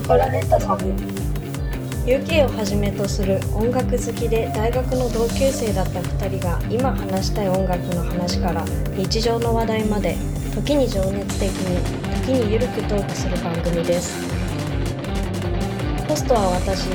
[0.00, 0.84] トから出たサブ
[2.06, 8.64] UK をはじめとする音楽好きで大学の同級生だった2人が今話したい音楽の話から
[8.96, 10.16] 日常の話題まで
[10.54, 11.84] 時に情熱的に
[12.24, 14.16] 時にゆるくトークする番組です。
[16.08, 16.88] ホストは私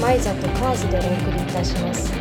[0.00, 2.12] マイザとカーズでお送りいたします。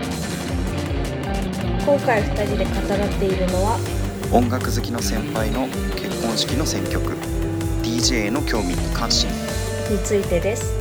[1.85, 3.79] 今回2人で語らっているのは
[4.33, 7.13] 音楽好きの先輩の結婚式の選曲。
[7.83, 9.46] DJ への興味関心。
[9.89, 10.73] についてです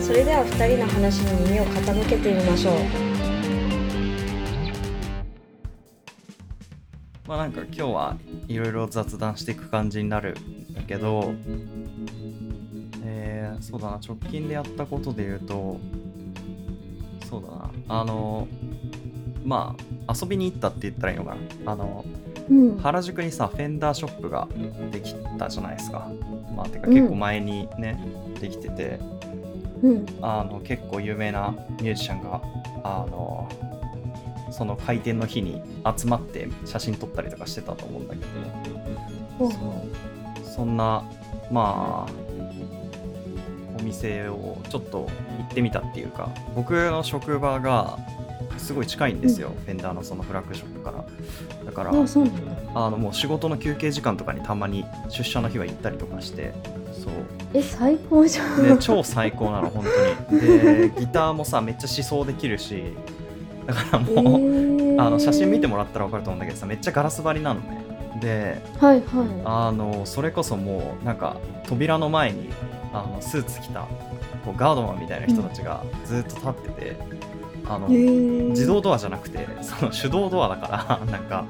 [0.00, 3.08] それでは2人の話に耳を傾けてみましょう
[7.28, 10.34] まあなんか今日はいろいろ雑談していく感じになる
[10.70, 11.34] んだけど、
[13.04, 15.78] えー、そうだな、直近でやったことで言うと、
[17.28, 18.48] そうだな、あの、
[19.44, 21.72] まあ、遊びに行ったって言ったらいいのかな。
[21.72, 22.04] あの、
[22.50, 22.78] うん。
[22.78, 24.48] 原宿にさ、フェンダーショップが
[24.90, 26.08] できたじゃないですか。
[26.56, 27.98] まあ、てか結構前にね、
[28.40, 29.00] できてて、
[29.82, 30.06] うん。
[30.22, 32.42] あの結構有名なミュージシャンが
[32.82, 33.48] あの
[34.50, 35.62] その開店の日に
[35.96, 39.50] 集まって写真撮ったりとかしてたと思うんだけど。
[40.42, 41.04] そんな
[41.52, 42.12] まあ
[43.78, 45.06] お店をちょっと
[45.38, 47.96] 行ってみたっていうか僕の職場が
[48.56, 50.98] すごい近いんですよ、フェンダーのそのフラッグショップから。
[50.98, 51.04] だ
[51.78, 51.92] から。
[52.74, 56.52] あのもう仕事の休憩時間とかにたまに出社の日は行ったりとかして。
[56.92, 57.12] そう。
[57.54, 58.62] え最高じゃん。
[58.62, 59.84] で超最高なの本
[60.28, 60.40] 当に。
[60.40, 62.82] でギターもさめっちゃ思想できるし。
[63.66, 65.02] だからもう、えー。
[65.02, 67.82] あの写真見てもらったら分かると思うんだけどさめっちゃガラス張りなのね。
[68.20, 71.36] ではいはあのそれこそもうなんか
[71.68, 72.50] 扉の前に
[72.92, 73.82] あのスーツ着た
[74.44, 76.96] こうガードマンみたいな人たちがずっと立ってて、
[77.68, 81.44] あの自動ドアじゃなくてその手動ドアだから なんか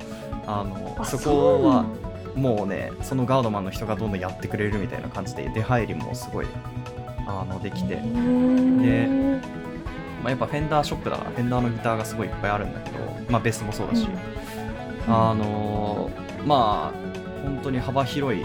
[0.47, 1.85] あのあそこは
[2.35, 6.47] もうねそのガードマンの人がどんどんやってくれるみたいな感じで出入りもすごい
[7.27, 8.01] あのできて、で
[10.23, 12.99] まあ、やっぱフェンダーショップだからフェンダーのギターがすごいいっぱいあるんだけど、
[13.29, 14.09] まあ、ベースもそうだし、
[15.07, 15.15] うん。
[15.15, 17.09] あのーまあ
[17.43, 18.45] 本当に幅広い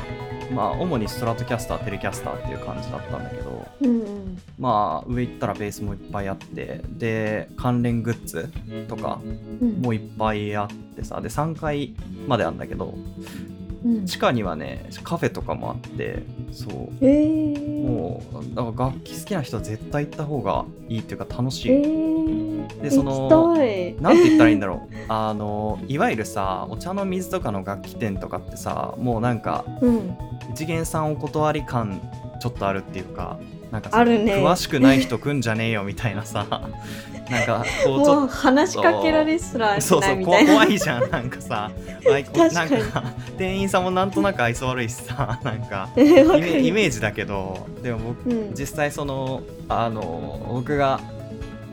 [0.54, 4.13] まあ主にストラトキャスターテレキャスターっていう感じだったんだけどうんうん
[4.60, 8.50] まあ上行ったらベースもいっぱいあってで関連グッズ
[8.88, 9.20] とか
[9.62, 9.82] うん。
[9.82, 11.96] もいっぱいあってさで3階
[12.28, 12.94] まであるんだけど
[13.84, 14.06] うん。
[14.06, 16.90] 地下にはねカフェとかもあってそう。
[17.02, 23.96] えー、もうだから楽器好きな人は絶対行った方がいいっていうか楽しい、えー、でその行きたい。
[24.02, 24.96] なんて言ったらいいんだろう。
[25.10, 30.18] あのいわゆるさお茶の水とかの楽器店とかってさもうなんかうん。
[30.52, 32.02] 一元さんお断り感
[32.40, 33.40] ちょっとあるっていうか
[33.74, 34.36] なんかさあるね。
[34.36, 36.46] 詳しくない人来んじゃねえよみたいなさ
[37.30, 40.54] なんかこうちょっもう話しかけられすらしとそうそうこないみたいな。
[40.54, 41.10] 怖いじゃん。
[41.10, 41.72] なんかさ
[42.06, 43.04] 確かになんか
[43.36, 48.54] 店員さんもなんとなく愛想悪いしさ なんかイメイメージだけどでも僕うん。
[48.54, 51.00] 実際そのあの僕が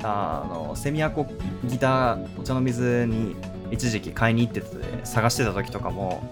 [0.03, 1.27] あのセミアコ
[1.65, 3.37] ギターお茶の水に
[3.70, 4.66] 一時期買いに行ってて
[5.04, 6.22] 探してた時とかも、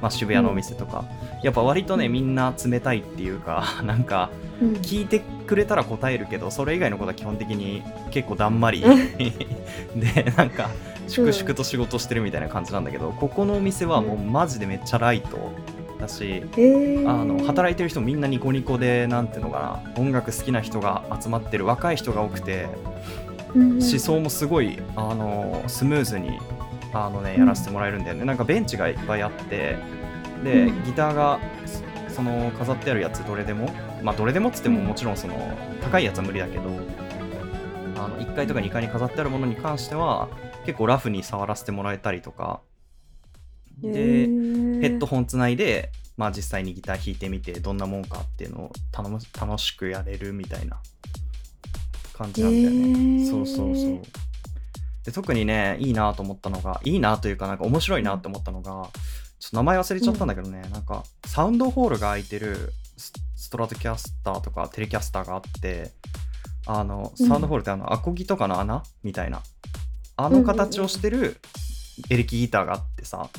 [0.00, 1.04] まあ、渋谷のお店とか、
[1.42, 4.72] やっぱ割とねみんな冷たいっていうか なんかうん。
[4.74, 8.82] 聞いてくれたら答えるけどそれ以外のことは基本的に結構だんまり。
[9.94, 10.70] でなんか
[11.06, 15.52] 粛々と仕事してるみたいな感じなんだけど、ここのお店はもうマジでめっちゃライト
[15.98, 22.68] だし、えー、あの働いてる人もみんなニコニコでなんていうのかな音楽好きな人が集まってる若い人が多くて
[23.54, 23.70] うんうん。
[23.74, 26.38] 思想もすごいあのスムーズに
[26.92, 29.76] あの、ね、うんやらせてもらえるんだよね、なんかベンチがいっぱいあって
[30.44, 30.84] で、うん。
[30.84, 31.40] ギターが
[32.08, 33.70] そその飾ってあるやつどれでも
[34.02, 34.86] まあどれでもっつってもうん。
[34.86, 35.34] もちろんその
[35.80, 36.62] 高いやつは無理だけど
[37.96, 40.28] あの1階とか2階に飾ってあるものに関しては
[40.66, 42.60] 結構ラフに触らせてもらえたりとか。
[43.80, 44.80] で、えー。
[44.80, 50.78] ヘッドホンつないで、まあ、実際にギター弾いてみてどんなもんかっていうのを頼む楽しくやれるみたいな
[52.12, 53.26] 感じなんだよね。
[53.26, 54.02] そうそうそう。
[55.08, 65.92] で特にねいいなと思ったのがいいなというかなんか面白いなと思ったのが、ちょっと名前忘れちゃったんだけどね、なんかサウンドホールが空いてるスストラトキャスターとかテレキャスターがあって
[66.66, 68.82] あのサウンドホールってあのアコギとかの穴？
[69.02, 69.42] みたいな。
[70.16, 71.40] あの形をしてる
[72.10, 73.30] エレキギターがあってさ。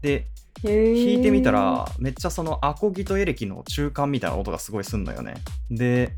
[0.00, 0.28] で
[0.62, 5.34] 弾いてみたらめっちゃそのアコギとエレキの中間みたいな音がすごいすんのよね。
[5.70, 6.16] で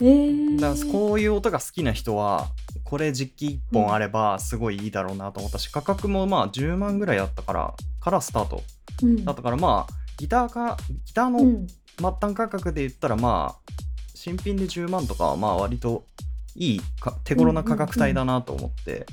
[0.00, 2.48] えー、だからこういう音が好きな人は
[2.84, 8.62] これ実機1本あればすごいいいだろうなと思ったし、価格もまあ10万ぐらいだったからからスタート。
[9.02, 9.24] うん。
[9.24, 11.66] だったからまあギターかギターのうん。
[11.98, 13.72] 末端価格で言ったらまあ
[14.14, 16.06] 新品で10万とかはまあ割と
[16.54, 19.06] いいか手頃な価格帯だなと思って、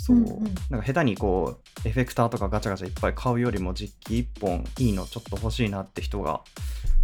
[0.00, 6.42] そう、うんうんなんか下手にこうエフェクターとかガチャガチャいっぱい買うよりも実機1本いいのちょっと欲しいなって人が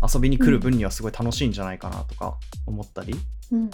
[0.03, 3.15] 遊びに来る分にはすごい楽しいんじゃないかなとか思ったり、
[3.53, 3.71] うん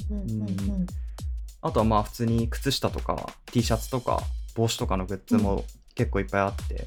[1.65, 4.21] あとはまあ普通に靴下とか T シャツとか
[4.57, 5.65] 帽子とかのグッズも
[5.95, 6.87] 結構いっぱいあって、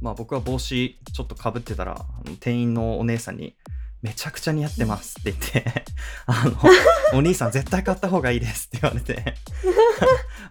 [0.00, 2.06] まあ僕は帽子ちょっとかぶってたら
[2.38, 3.56] 店員のお姉さんに
[4.02, 5.84] 「めちゃくちゃ似合ってます」って言って
[6.26, 9.34] 「あのお兄さん絶対買った方がいいです」って言われて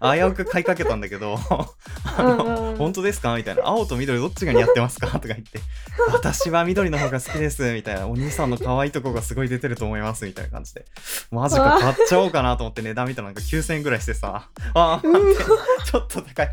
[0.00, 1.38] 危うく買いかけたんだけど
[2.16, 5.60] 「あの本当ですか?」みたいな「青と緑どっちが似合ってますか?」とか言って
[6.12, 10.84] 「私は緑の方が好きです」みたいな「お兄さんの可愛いとこがすごい出てると思います」みたいな感じで
[11.30, 16.48] マジか買っちゃおうかなと思って値段見たらなんか9000円ぐらいしてさあちょっと高い。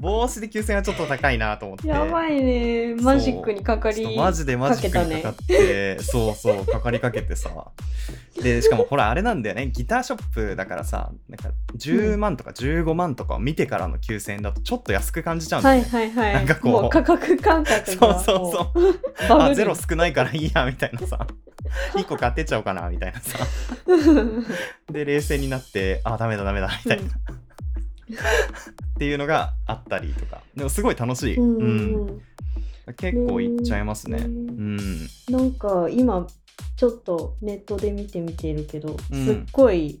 [0.00, 1.86] 帽子で9000円はちょっと高いなと思って。
[1.86, 2.94] やばいね。
[3.00, 7.50] マジックにかかりマジでマジックにかかって、そうそうかかりかけてさ。
[8.42, 9.68] でしかもほらあれなんだよね。
[9.68, 16.72] ギターショップだからさなんか10万とか15万とかを見てからの9000円だとちょっと安く感じちゃうんだはいよね、はいはいなんかこう。
[16.82, 19.28] もう価格感覚そうがそうそう。
[19.28, 21.26] もうあゼロ少ないからいいやみたいなさ。
[21.94, 23.38] 1個買ってっちゃおうかなみたいなさ。
[24.90, 27.08] で冷静になってあダメだダメだみたいな、っ
[28.98, 30.42] ていうのがあったりとか。
[30.56, 32.16] でもすごい楽しい、うんううん。
[32.16, 32.22] ん
[32.96, 34.18] 結構いっちゃいますね。
[34.18, 34.76] ううん。
[34.76, 36.26] んなんか今
[36.76, 39.24] ちょっとネットで見てみているけど、うん。
[39.24, 40.00] すっごい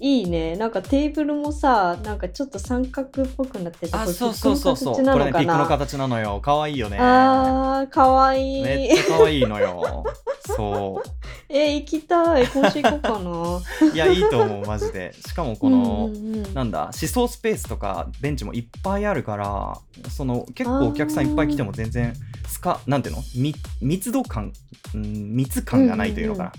[0.00, 4.94] いいねなんかテーブルもさなんかちょっと三角っぽくなっててあ、そうそうそうそう。
[4.94, 6.40] これね、ピックの形なのよ。
[6.40, 6.98] かわいいよね。
[7.00, 10.04] あーかわいいめっちゃかわいいのよ。
[10.56, 11.02] そ
[11.48, 13.90] え行きたい今週行こうかなう。
[13.94, 15.14] いや、いいと思う、マジで。
[15.14, 19.78] しかも、この、うんうんうんなんだ、思想スペースとかベンチもいっぱいあるから、
[20.10, 22.14] その、結構お客さんいっぱい来ても全然、
[22.46, 23.22] スカ、なんていうの？
[23.34, 24.52] み密度感、
[24.94, 26.52] うん、密感がないというのかな。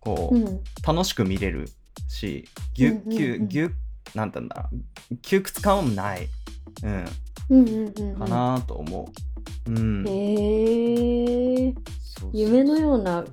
[0.00, 1.70] こう、うん楽しく見れる
[2.08, 3.48] し、ぎゅ、ぎゅ、うんうんうん。
[3.48, 3.74] ぎゅ、
[4.14, 4.68] なんてんだ、
[5.22, 6.28] 窮屈感もない。
[6.82, 7.04] うん、
[7.50, 8.16] うんうんうんうん。
[8.16, 9.12] かなと思
[9.66, 9.70] う。
[9.70, 10.08] うん。
[10.08, 11.72] へえ。
[11.72, 11.84] そう
[12.20, 12.30] そう。
[12.32, 13.24] 夢のような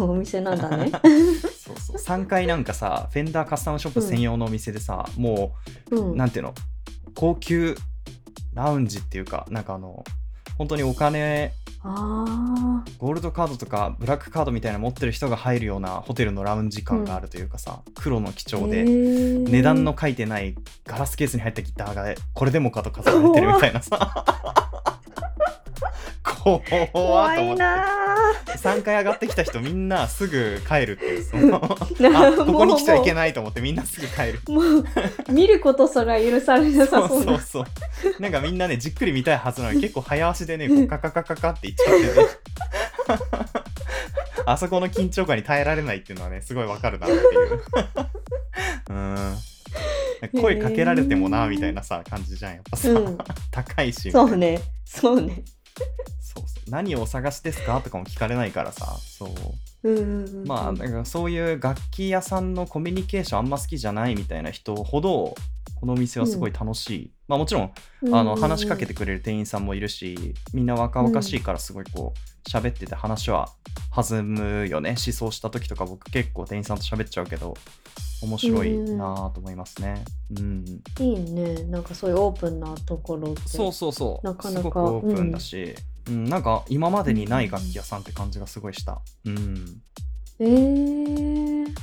[0.00, 0.90] お店なんだね。
[1.56, 1.96] そうそう。
[1.96, 5.54] 3階なんかさフェンダーカスタムショップ専用のお店でさ、も
[5.90, 6.12] うん。
[6.12, 6.54] うなんていうの？
[7.14, 7.76] 高級
[8.54, 10.04] ラウンジっていうかなんかあの
[10.56, 11.52] 本当にお金
[11.82, 18.50] あゴールドカードとかブラックカードみたいなの持ってる人が入るようなホテルのラウンジ感があるというかさ、黒の基あ。
[18.50, 20.54] 調で、値段の書いてない
[20.86, 24.24] ガラスケースに入ったギターがこれでもかと飾られてるみたいなさ
[26.22, 27.86] 怖怖思っていな
[28.46, 31.24] 3階上がってきた人みんなすぐ帰るっていう。
[31.24, 34.40] そのーあ ここに来ちゃいけもないと思ってみんなすぐ帰る。
[34.48, 34.84] うもう
[35.30, 37.38] 見ることすら許されなそうさそうな。
[37.40, 38.22] そうそう。
[38.22, 42.28] なんかみんなねじっくり見たいはずなのに結構早足でねこうカカカカカっていっちゃってね。
[44.46, 47.62] あそこの緊張感に耐えられないっていうのはねすごいわかるなっていう。
[48.90, 49.38] うん。
[50.40, 53.18] 声かけられてもなみたいなさ感じじゃんやっぱさ、うん。
[53.50, 54.60] 高いしそうね。
[54.84, 55.42] そうね。
[56.70, 57.80] 何をお探しですか？
[57.80, 58.96] とかも聞かれないからさ。
[59.00, 59.30] そう。
[59.82, 60.46] うんうんうん。
[60.46, 65.34] まあなんかそういう楽器屋さんのコミュニケーションあんま好きじゃないみたいな人ほど
[65.74, 67.72] このお店はすごい楽しい、まあもちろん
[68.12, 73.48] あの話しかけてくれる店員さんもいるしみんな若々しいからすごいこう喋ってて話は
[73.94, 74.90] 弾むよね。
[74.90, 77.56] 思想した時とか僕結構店員さんと喋っちゃうけど
[78.22, 80.04] 面白いなぁと思いますね。
[80.38, 80.64] うん、
[80.98, 81.64] いいね。
[81.64, 83.48] なんかそういうオープンなところって。
[83.48, 84.26] そうそうそう。
[84.26, 85.74] なかなかすごくオープンだし、
[86.10, 89.00] うんなんか今までにない楽器屋さんって感じがすごいした。
[89.24, 89.82] うん。
[90.40, 91.74] えー、ぜ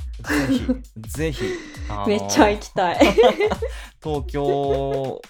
[0.50, 1.44] ひぜひ
[2.06, 2.98] めっちゃ行きたい。
[4.02, 5.22] 東京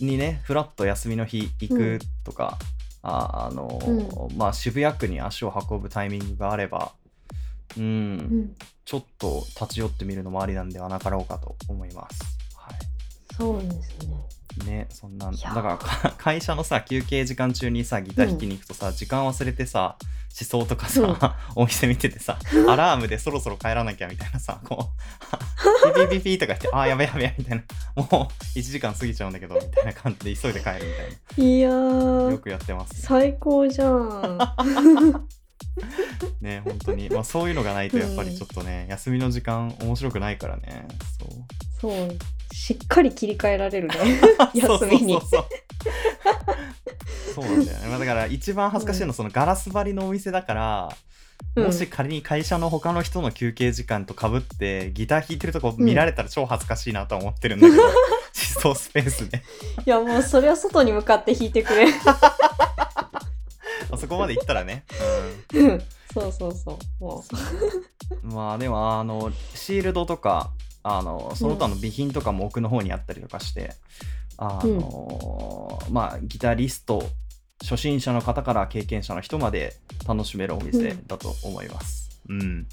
[0.00, 2.58] にねフラッと休みの日行くとか、
[3.02, 6.92] ああの、まあ渋谷区に足を運ぶタイミングがあれば
[7.76, 8.56] うん、うん。
[8.84, 12.43] ちょっと立ち寄ってみるのもありなんではなかろうかと思います。
[13.38, 14.14] はそうですね。
[14.62, 19.96] い、ねそんなだからか 会社のさ休憩時間中にさギター弾きに行くとさ、時間忘れてさ
[20.40, 21.06] 思想とかさ、う。
[21.06, 21.16] ん
[21.62, 22.38] お店見ててさ
[22.68, 27.64] アラームでそろそろ帰らなきゃみたいなさこうピピピピとか言ってあーやべやべみたいな。
[28.02, 30.80] もう1時間過ぎちゃうんだけどみたいな感じで急いで帰るみ
[31.36, 34.38] たいいやなよー、くやってますね最高じゃん。
[36.40, 37.08] ね本当に。
[37.10, 40.86] まあそういうのがないとやっぱりちょっとね、休みの時間面白くないからね。
[41.80, 41.90] そう。
[41.96, 42.16] そう。
[42.52, 43.96] しっかり切り替えられるね。
[44.54, 45.18] 休みに。
[47.34, 50.96] そうなんだよね、まあ、だから一番恥ずかしいのはそのガラス張りのお店だから、
[51.56, 51.64] うん。
[51.64, 57.92] もし仮に会社の他の人の休憩時間とかぶってギター弾いてるとこ見られたら超恥ずかしいなとは思ってるんだけど、思
[58.32, 59.42] 想スペースで。
[59.84, 61.86] いやもうそれは外に向かって弾いてくれ。
[63.90, 64.84] あそこまで行ったらね、
[65.52, 67.04] う んそうそうそう。
[67.04, 67.24] も
[68.22, 73.74] うん、 まあでもあのシールドとかあのその他の備品とかも奥の方にあったりとかして、
[74.36, 77.08] あのまあギタリスト
[77.62, 79.76] 初心者の方から経験者の人まで
[80.06, 82.20] 楽しめるお店だと思います。
[82.28, 82.66] うん。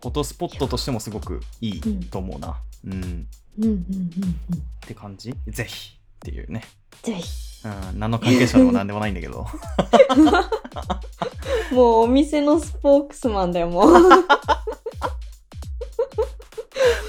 [0.00, 1.80] フォトスポットとしてもすごくいい
[2.10, 2.60] と思うな。
[2.84, 2.94] うん。
[2.94, 3.26] うんうん
[3.64, 3.74] うんうん。
[3.74, 3.78] っ
[4.86, 5.34] て感じ？
[5.48, 6.62] ぜひっていうね。
[7.02, 7.45] ぜひ。
[7.92, 7.98] うん。
[7.98, 9.46] 何の関係者でも何でもないんだけど。
[11.72, 13.92] もうお店のスポークスマンだよ、もう。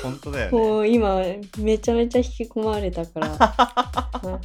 [0.04, 0.58] 本当だよね。
[0.58, 1.22] もう今、
[1.60, 3.28] めちゃめちゃ引き込まれたから。
[4.24, 4.40] うん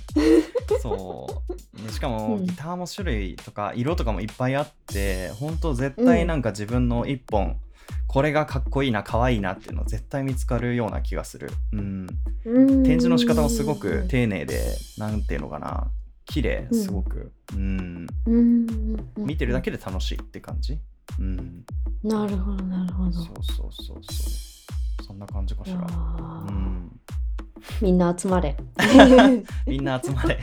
[0.81, 1.83] そう。
[1.87, 7.57] でしかもうんギターも種類とか色とかもいっぱいあって、本当絶対なんか自分の一本、
[8.07, 11.50] これがかっこいいな、可愛いなっていうの絶対見つかるような気がする。
[11.73, 12.07] うん。
[12.45, 15.90] 展示の仕方もすごく丁寧で、なんていうのかな。
[16.26, 17.33] 綺麗すごく。
[17.55, 18.07] うん。
[18.26, 18.67] うん
[19.17, 20.79] 見てるだけで楽しいって感じ？
[21.19, 21.64] うん。
[22.02, 23.12] なるほど、なるほど。
[23.12, 23.33] そうそ
[23.69, 24.25] うそうそ
[25.02, 25.05] う。
[25.05, 25.79] そんな感じかしら。
[25.79, 27.00] うん。
[27.81, 28.57] みんな集まれ。
[29.67, 30.35] みんな集まれ。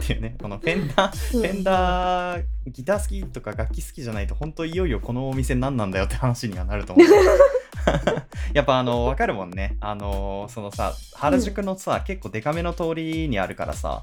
[0.00, 7.06] ていうね、このフェンダー、フェンダー、ギター好きとか楽器好きじゃないと、本当いよいよこのお店何なんだよって話にはなると思う。
[8.54, 9.76] やっぱあの、わかるもんね。
[9.80, 14.02] あの、そのさ、原宿のさ、結構デカめの通りにあるからさ、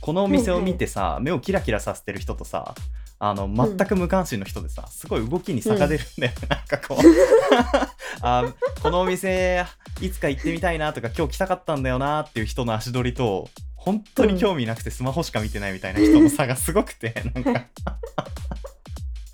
[0.00, 2.74] このお店を見てさ、目をキラキラさせてる人とさ、
[3.22, 7.02] あの全く無関心の人でさ、すごい動きに差が出るんだよね、なんかこう。
[8.22, 8.44] あ
[8.82, 9.64] このお店
[10.00, 17.66] いつか行ってみたいなとか今日来たかったんだよなっていう人の足取りと本当に興味なくてスマホしか見てないみたいな人の差がすごくてなんか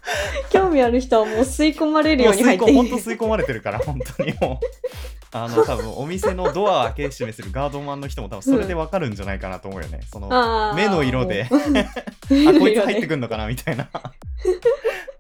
[0.51, 4.67] 興味ある人はもう吸い込まれるように入って本当吸い込まれてるから本当にもう。
[5.33, 10.01] あの多分お店のドア開け閉めするガードマンの人も多分それでわかるんじゃないかなと思うよね。
[10.11, 10.75] そのあー。
[10.75, 11.47] 目の色で。
[11.51, 13.91] あこいつ入ってくんのかなみたいな。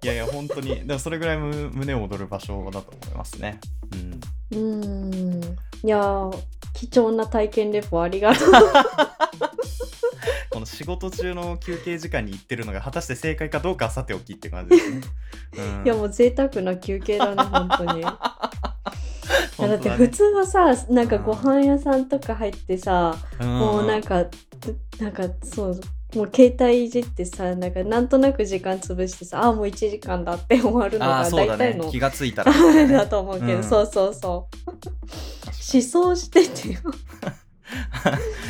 [0.03, 0.87] いやいや本当に。
[0.87, 3.61] でもそれぐらいむ胸を躍る場所だと思いますね。
[4.53, 4.59] うん。
[4.59, 5.43] うん。
[5.85, 6.39] いやー
[6.73, 8.49] 貴重な体験レポありがとう
[10.57, 15.01] この仕事中の休憩時間に行ってるのが果たして正解かどうかはさておきって感じですね。
[15.59, 15.85] うん。
[15.85, 18.01] いやもう贅沢な休憩だね本当に。
[18.01, 23.59] いやだって普通はさなんかご飯屋さんとか入ってさ、うん。
[23.59, 24.25] もうなんか
[24.99, 25.81] なんかそう
[26.15, 33.63] もう携帯いじってさなんかなんとなく時間潰してさあもう1時間だって終わるのが大体の気がついたら、あ れだと思うけど、うん。
[33.63, 34.71] そうそうそう。
[35.75, 36.81] 思想しててよ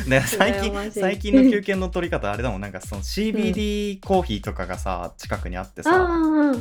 [0.07, 0.91] で最羨ましい。
[0.91, 6.07] 近最近の休憩の取り方あれだもんなんかその CBD コーヒーとかがさ近くにあってさ、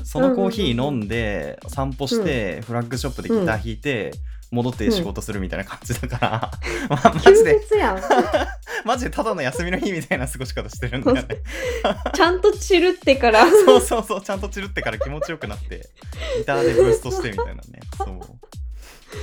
[0.04, 4.12] そのコーヒー飲んで散歩して、フラッグショップでギター弾いて、
[4.50, 6.50] 戻って仕事するみたいな感じだから、
[6.88, 7.60] まあマ休ジで
[8.84, 11.26] マジでただの休みの日みたいな過ごし方してるんだよね。
[12.14, 13.44] ちゃんとチルってから。
[13.50, 15.88] そうそうそうちゃんとチルってから気持ちよくなって
[16.38, 17.80] ギターでブーストしてみたいなね。
[17.96, 18.20] そう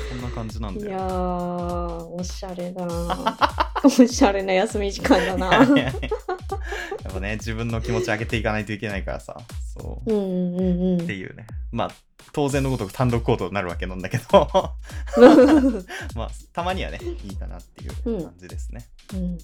[0.09, 3.73] こんな感じなんいやだよーおしゃれだな。
[3.83, 5.63] おしゃれな休み時間だな。
[5.63, 9.37] い やっぱね自分の気持ち上げていかないといけないからさ。
[9.75, 10.11] そう。
[10.11, 11.47] うんうんうんっていうね。
[11.71, 11.91] まあ
[12.31, 14.73] 当然のごとく単独行動になるわけなんだけど。
[15.17, 15.85] う ん
[16.15, 19.37] まあたまにはねいいかなっていう感じですね、うん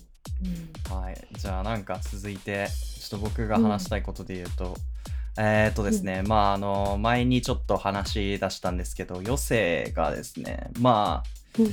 [0.89, 1.27] はい。
[1.37, 4.75] じゃあなんか続いてちょっと僕が話したいことで言うと、
[5.37, 11.71] えーっとですね、まああの前にちょっと話し出したんですけど余生がですねまあうん。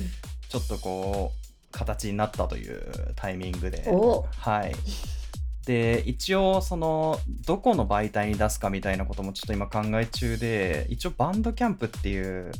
[0.49, 4.25] ちょっとこう形になったというタイミングでお。
[4.37, 4.73] はい。
[5.65, 12.53] で一応そのどこの媒体に出すかみたいなこともちょっと今考え中で一応バンドキャンプっていう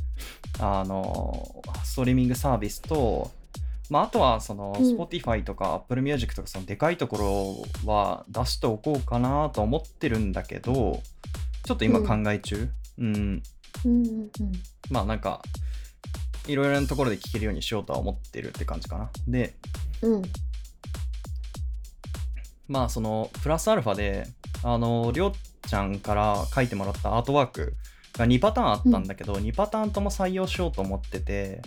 [0.60, 3.30] あのストリーミングサービスと
[3.90, 4.96] まあ、あとはそのうん。
[4.96, 11.00] Spotify とか Apple Music とかそのでかいところは出しておこうかなと思ってるんだけど
[11.64, 12.68] ちょっと今考え中、
[12.98, 13.42] うん、
[13.84, 14.30] うんうん
[14.90, 15.42] まあなんか
[16.46, 19.10] いろいろなところで聴けるようにしようとは思ってるって感じかな。
[19.26, 19.54] で
[20.02, 20.22] うん。
[22.66, 24.26] まあそのプラスアルファで
[24.62, 25.32] あのりょう
[25.66, 27.74] ちゃんから書いてもらったアートワーク
[28.14, 31.60] が2パターンあったんだけど、2パターンとも採用しようと思ってて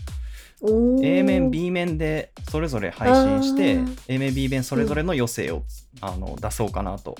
[0.63, 5.63] A 面 B 面でそれぞれ配信して A 面 B 面それぞれの余生を、
[6.01, 7.15] あの出そうかなと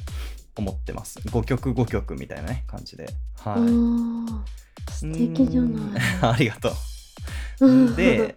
[0.56, 1.20] 思ってます。
[1.20, 3.08] 5曲5曲みたいなね感じで。
[3.44, 3.62] あはい。
[3.62, 4.28] ー。
[4.92, 5.72] 素敵じゃない。
[5.72, 5.96] うん。
[6.30, 6.70] ありがと
[7.62, 7.96] う。
[7.96, 8.36] で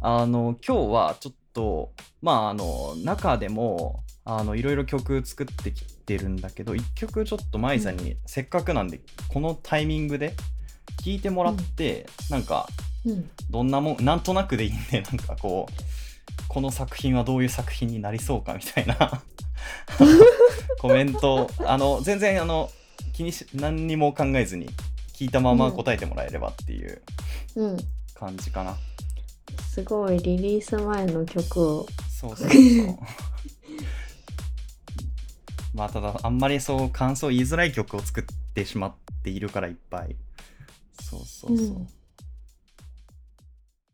[0.00, 7.96] あの今日はちょっとまああの中でもあのいろいろ曲作ってきてるんだけど1曲ちょっと舞さん。
[7.96, 10.34] にせっかくなんでこのタイミングで
[11.04, 12.68] 聴いてもらって、なんか
[13.04, 13.30] うん。
[13.50, 15.72] どんなもんなんとなくでいいんで なんかこう
[16.48, 19.22] この作品はどういう作品になりそうかみたいな。
[20.80, 22.70] コメントあの全然あの
[23.12, 24.68] 気にし何にも考えずに
[25.14, 27.02] 聞いたまま答えてもらえればっていう
[27.54, 27.76] うん。
[28.14, 28.76] 感じかな、
[29.68, 31.86] すごいリリース前の曲を。
[32.08, 32.98] そうそうそう。
[35.74, 38.94] まあただあんまりそう感想言いづらい曲を作ってしまっ
[39.24, 40.16] ているからいっぱい。
[41.00, 41.88] そうそうそう、うん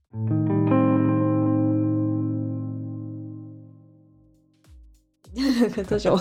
[0.12, 0.20] な
[5.66, 6.18] んかどうしよう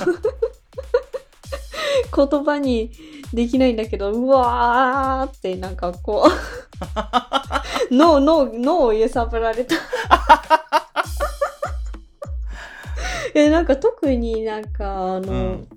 [2.16, 2.92] 言葉に
[3.34, 6.30] できないんだけどうわーってなんかこ
[7.92, 9.76] う 脳脳脳を揺さぶられた。
[13.34, 15.68] えなんか特になんかあの、うん。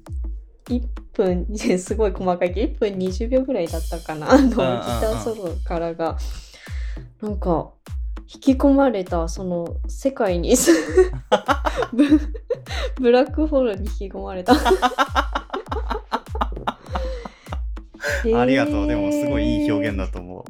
[0.67, 1.47] 1分
[1.79, 6.17] すごい細かいけど1分20秒ぐらいだったかなあのギターソロからが。
[7.21, 7.75] なんか
[8.33, 10.55] 引き込まれたその世界に
[11.93, 12.21] ブ
[13.01, 14.55] ブラックホールに引き込まれた。
[18.35, 18.87] ありがとう。
[18.87, 20.45] でもすごいいい表現だと思う。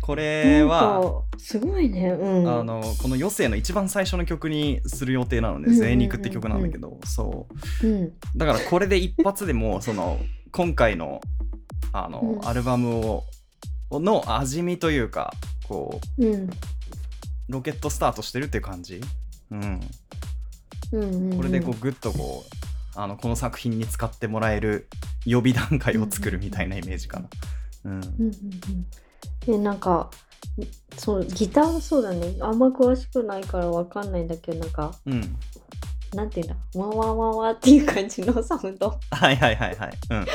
[0.00, 2.08] これはすごいね。
[2.08, 2.48] うん。
[2.48, 6.98] あのこの余生の一番最初の曲にする予定なので「うんうんうん肉」って曲なんだけど。
[7.04, 7.46] そ
[7.82, 7.86] う。
[7.86, 8.12] うん。
[8.34, 10.18] だからこれで一発でも その
[10.50, 11.20] 今回の
[11.92, 12.48] あの、うん。
[12.48, 13.24] アルバムを
[13.92, 15.32] の味見というか
[15.68, 16.50] こううん
[17.48, 19.00] ロケットスタートしてるっていう感じ、
[19.50, 19.80] うん、
[20.92, 21.36] うんうんうん。
[21.36, 24.88] これでこうグッとこうあのこの作品に使ってもらえる
[25.24, 27.28] 予備段階を作るみたいなイメージかな。
[27.84, 27.92] うん。
[27.92, 28.32] うんうんうん。
[29.46, 30.10] でなんか
[30.96, 32.34] そうギターはそうだね。
[32.40, 35.36] あんま詳しくないからわかんないんだけどなんかうん、
[36.14, 36.56] なんていうんだ？
[36.74, 38.98] ワンワンワンワンっていう感じのサウンド。
[39.10, 39.98] はいはいはいはい。
[40.10, 40.26] うん、合っ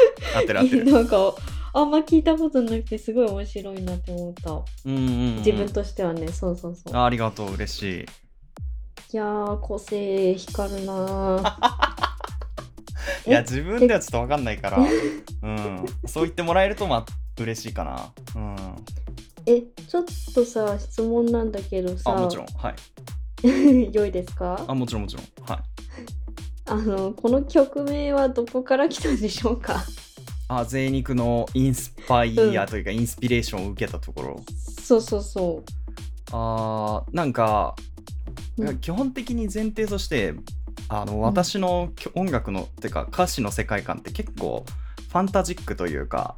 [0.46, 0.86] てる合ってる。
[0.94, 1.34] なんか
[1.74, 4.52] あんま聞いたことなくてすごい面白いなって思った。
[4.52, 4.98] うんうんう
[5.34, 6.28] ん、自分としてはね。
[6.30, 6.96] そうそうそう。
[6.96, 7.54] あありがとう。
[7.54, 8.06] 嬉しい。
[9.14, 11.42] いやー個性光るなー。
[13.28, 13.42] いやえ？
[13.42, 17.06] 自分ではちょっと分かんないから、うん、そう言ってもらえるとまあ
[17.42, 18.14] 嬉しいかな。
[18.36, 18.56] うん、
[19.46, 22.16] えちょっとさ質問なんだけどさ。
[22.16, 22.46] あもちろん。
[22.58, 22.76] はい。
[23.92, 24.64] 良いですか？
[24.68, 25.26] あもちろんもちろん。
[25.46, 25.60] はい。
[26.66, 29.84] あのこの曲名はどこから来たんでしょうか？
[30.54, 34.44] あ贅肉のインスパイアというか、インスピレーションを受けたところ。
[34.82, 35.64] そうそうそ
[36.34, 37.76] あーなんか、
[38.58, 40.34] うん基本的に前提として
[40.88, 44.66] あの私のきょ音楽のっていうか歌詞の世界観って結構
[45.10, 46.36] ファンタジックというか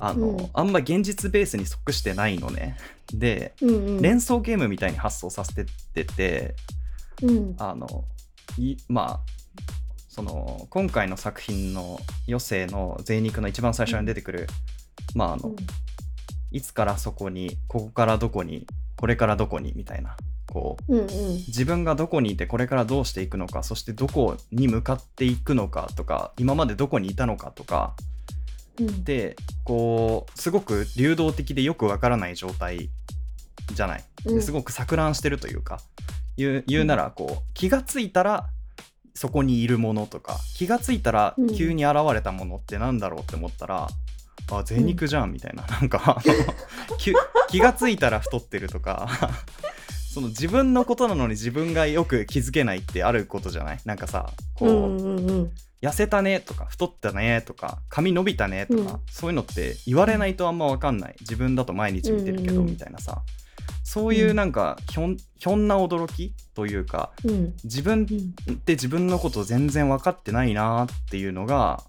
[0.00, 2.76] あの、うんあんま現実ベースに即してないのね。
[3.12, 3.66] でう。
[3.66, 4.02] うんうん。
[4.02, 6.54] 連想ゲームみたいに発想させてってて
[7.22, 7.54] うん。
[7.58, 8.04] あの
[8.58, 9.41] いまあ
[10.12, 11.98] その今回の作品の
[12.28, 14.46] 余生の贅肉の一番最初に出てくる、
[15.14, 15.56] まああの、
[16.50, 20.14] いつからそこにここからどこにこれからどこにみたいな
[20.50, 21.08] こううんうん。
[21.48, 27.94] 自分がどこにいてこれからどうしていくのかそしてどこに向かっていくのかとか今までどこにいたのかとか
[28.78, 29.04] うん。
[29.04, 32.90] でこうすごく流動的でよくわからない状態
[33.72, 35.80] じゃないうんですごく錯乱してるというか
[36.36, 38.50] 言う言うならこう気がついたら
[39.14, 41.54] そこにいるものとか気がついたらうん。
[41.54, 43.88] 急に現れたものってなんだろうって思ったら、
[44.50, 45.64] あ贅肉じゃんみたいな。
[45.66, 46.20] なんか
[47.48, 49.08] 気がついたら太ってるとか
[50.12, 53.78] その自分のことなのに自分がよく気づけないってあることじゃない？
[53.84, 55.52] なんかさこう、うんうんうん。
[55.80, 59.00] 痩せたねとか太ったねとか髪伸びたねとか、うん。
[59.10, 61.16] そういうのって言われないとあんま分かんない。
[61.20, 62.66] 自分だと毎日見てるけどうんうん。
[62.72, 63.22] みたいなさ、
[63.84, 67.54] そういうなんかひょんひょんな驚きというかうん。
[67.64, 68.06] 自分
[68.48, 68.54] うん。
[68.54, 71.82] って自分のこと全然分かってないなっていうのが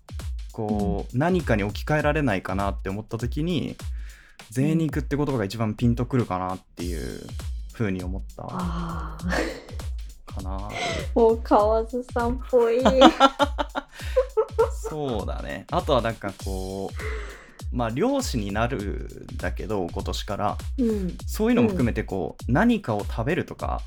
[0.52, 3.76] こう、何かに置き換えられないかなって思った時に
[4.52, 7.22] 「贅肉」って言葉が一番ピンとくるかなっていう
[7.74, 9.18] ふうに思ったか。
[10.42, 10.70] な。
[11.16, 12.82] もう河津さんっぽい。
[14.90, 15.66] そうだね。
[15.72, 16.96] あとはなんかこう、
[17.74, 20.58] まあ漁師になるんだけど、今年から。
[20.78, 21.18] うん。
[21.26, 23.82] そういうのも含めてこう、何かを食べるとか、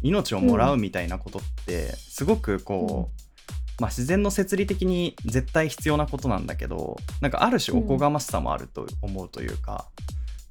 [0.00, 9.88] 命をもらうみたいなことって、すごくこう、まあ自然の摂理的に絶対必要なことなんだけど、なんかある種おこがましさもあると思うというか、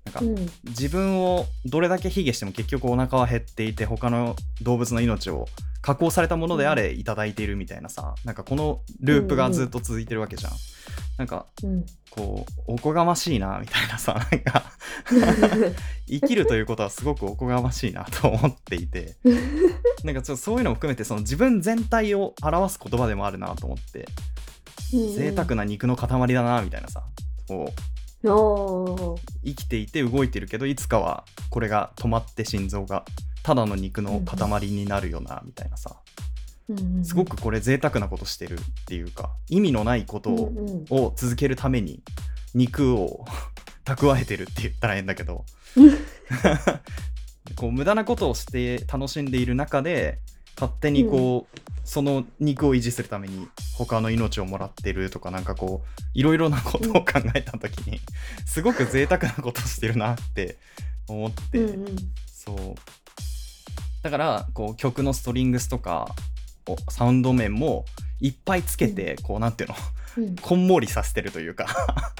[0.06, 0.49] なんかうん。
[0.65, 5.47] 自分をどれだけ卑下しても結局お腹は減っていて他の動物の命を
[5.82, 10.51] 加工されたものであれいただいているみたいなさなんかこのループがずっと続いてるわけじゃん。
[11.17, 11.86] なんかうん。
[12.12, 14.71] こうおこがましいなみたいなさなんか
[16.08, 19.15] 生きるということはすごくおこがましいなと思っていて。
[20.04, 24.08] なんかちょっとそういうのも含めてその自分全体を表す言葉でもあるなと思って。
[24.91, 27.04] 贅沢な肉の塊だなみたいなさ。
[27.47, 27.82] こう
[29.43, 33.04] 生きていて動いてるけどいつかはこれが止まって心臓が
[33.41, 35.95] ただの肉の塊になるよなみたいなさ。
[35.95, 36.40] うん
[37.04, 42.02] すごくこれ贅沢なことしてるっていうか意味のないことを,、続けるために
[42.54, 43.26] 肉を
[43.86, 45.45] 蓄えてるって言ったら変だけど。
[47.56, 50.19] こう無駄なことをして楽しんでいる中で
[50.56, 58.00] 勝手にこう、その肉を維持するために他の命をもらってるとかなんかこういろいろなことを考えた時に、
[58.45, 60.58] すごく贅沢なことしてるなって
[61.08, 61.95] 思って、うんうん。
[62.28, 62.58] そう。
[64.04, 66.31] だからこう曲のストリングスとかを
[66.89, 67.86] サウンド面も
[68.19, 69.76] いっぱいつけて、こうなんていうの？
[70.17, 70.36] うん。
[70.36, 71.67] こんもりさせてるというか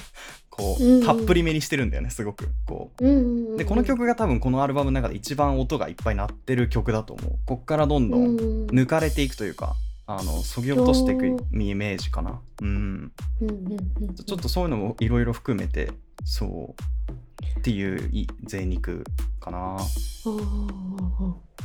[0.50, 3.04] こうんうんうたっぷりめにしてるんだよねすごくこう。
[3.04, 7.38] うんうんうんでこの曲が多分このアルバムの中で一番音がいっぱい鳴ってる曲だと思う。
[7.46, 9.74] こっからどんどんうん抜かれていくというか
[10.06, 12.40] あのそぎ落としていくイメージかな。
[12.60, 13.12] うん。
[13.40, 15.92] うんうんうんちょっとそういうのもいろいろ含めて
[16.24, 17.12] そう
[17.58, 19.04] っていうい贅肉
[19.40, 19.76] かな。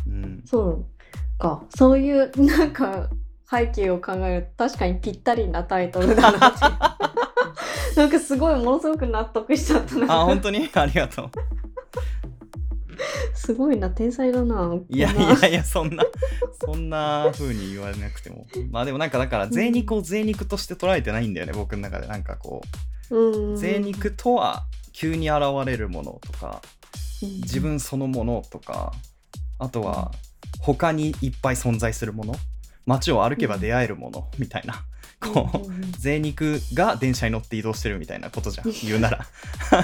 [0.06, 0.44] うん。
[0.46, 0.86] そう
[1.38, 3.10] かそういうなんか
[3.50, 6.60] 背景を考えると確かにぴったりなタイトルだなって。
[7.96, 10.22] なんかすごいものすごく納得しちゃったな。
[10.22, 10.70] あ本当に？
[10.74, 11.32] ありがとう。
[13.34, 16.04] すごいな天才だないやいやいやそんな
[16.66, 18.46] そんな風に言われなくても。
[18.72, 22.08] まあでもなんかだから贅肉を贅肉として捉えてないんだよね僕の中で。
[22.08, 22.62] なんかこ
[23.10, 23.18] う
[23.52, 23.54] ん。
[23.54, 26.62] う贅肉とは急に現れるものとか
[27.22, 28.92] 自分そのものとか
[29.60, 30.12] あとは
[30.60, 32.36] 他にいっぱい存在するもの
[32.86, 34.86] 街を歩けば出会えるものみたいな。
[35.20, 38.72] こう贅肉が電車に乗って移動してるみたいなことじゃん。
[38.86, 39.26] 言うなら。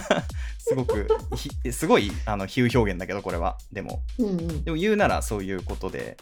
[0.60, 3.58] すごくひすごいあの比喩表現だけどこれは。
[3.71, 4.04] でも。
[4.19, 4.63] うんうん。
[4.63, 6.17] でも言うならそういうことで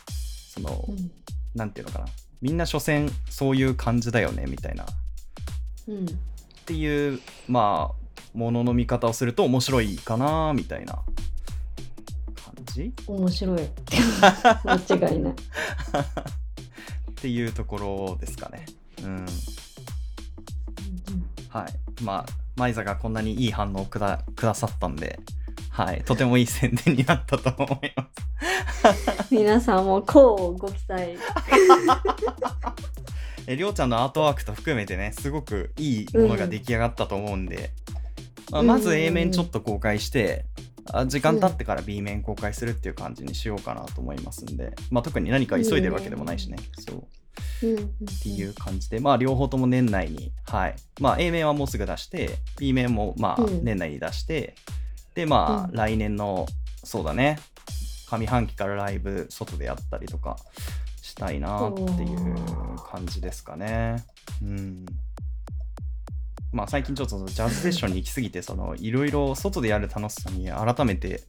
[0.54, 1.12] その、うん。
[1.54, 2.06] なんていうのかな。
[2.41, 4.86] みんな所詮そういう感じだよねみたいな。
[4.86, 4.88] っ
[5.89, 6.06] うん。
[6.65, 10.93] ていうまあものの見方をすると面白いかなみたいな。
[10.93, 11.04] 感
[12.73, 13.60] じ面白い。
[14.63, 15.34] 間違いない。
[15.34, 15.36] っ
[17.15, 18.65] ていうところですかね。
[19.03, 19.25] うん。
[21.49, 21.73] はい。
[22.03, 25.19] まあマイザがこんなにいい反応をくだくださったんで
[25.69, 26.03] はい。
[26.03, 28.07] とてもいい宣伝になったと思いま
[29.23, 29.34] す。
[29.34, 31.17] 皆さんもこうご期待。
[33.47, 37.71] えりょうちゃんのアートワークと含めてねすごくいいものが出来上がったと思うんで、
[38.51, 40.70] まあ、まず A 面ちょっと公開して、あ
[41.08, 46.58] 時間経ってから B 面公開するっていう感じにしようかなと思いますんで、まあ、特に何か急いでるわけでもないしね。
[46.80, 47.04] そう。
[47.63, 50.76] っていう感じで、まあ両方とも年内に、はい。
[51.00, 53.63] まあ A 面はもうすぐ出して、B 面もまあうん。
[53.63, 54.56] 年内に出して、
[55.15, 55.76] でまあうん。
[55.76, 56.48] 来年の、
[56.84, 57.39] そうだね、
[58.10, 60.38] 上半期からライブ外でやったりとか
[61.02, 62.36] したいなっていう
[62.89, 64.04] 感じですかね。
[64.41, 64.86] うん。
[66.51, 71.23] まあ最近ちょっとジャズセッションに行き過ぎて、そのいろいろ外でやる楽しさに改めて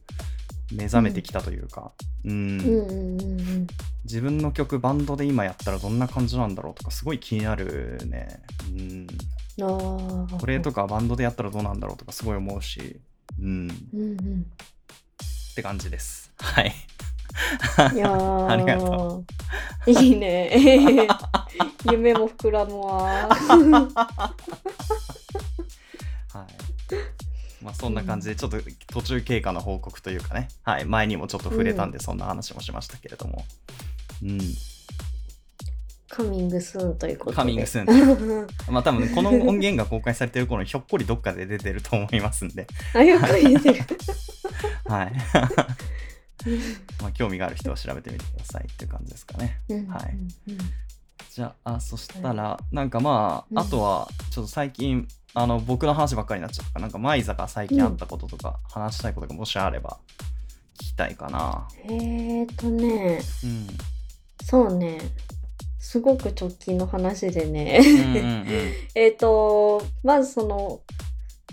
[0.71, 1.91] 目覚めてきたというか、
[2.25, 3.67] うん
[4.05, 8.41] 自分の曲バンドで今やったらどんな感じなんだろうとかすごい気になるね。
[8.69, 9.07] うん。
[10.39, 12.99] これとかバンドでやったらどうなんだろうとかすごい思うし、
[13.39, 13.69] うん。
[13.69, 14.45] っうんうん
[15.55, 16.31] て感じです。
[16.37, 16.73] はい。
[17.93, 19.23] いやー ありがと
[19.87, 21.07] いいね
[21.91, 23.29] 夢も膨らむわ
[26.33, 26.47] はい。
[27.63, 28.57] まあそんな感じでちょっと
[28.91, 30.85] 途中経過の報告というかね、はい。
[30.85, 33.45] 前にもちょっと触れたんでそんな話もしましたけれども。
[34.23, 34.39] うん。
[36.09, 43.79] カミングスーンということでカミングスーンまあ多分この音源が公開されてる頃にひょっこりどっかで出てると思いますんで、あってる
[44.85, 45.13] はい。
[47.01, 49.61] まあ興味がある人は調べてみてくださいっていう感じですかね。
[49.89, 50.17] はい
[50.47, 50.57] うん
[51.33, 59.97] じゃあ、そしたら、なんかまあ、うんあとは、ちょっと最近、あの、僕の話ばっかりになっちゃったから、なんか、マイザが最近あったこととか、話したいことがもしあれば、
[60.75, 61.67] 聞きたいかな。
[61.85, 63.67] えーとねうん。
[64.43, 64.99] そうね
[65.79, 67.81] すごく直近の話でね。
[68.95, 70.81] えっとまずその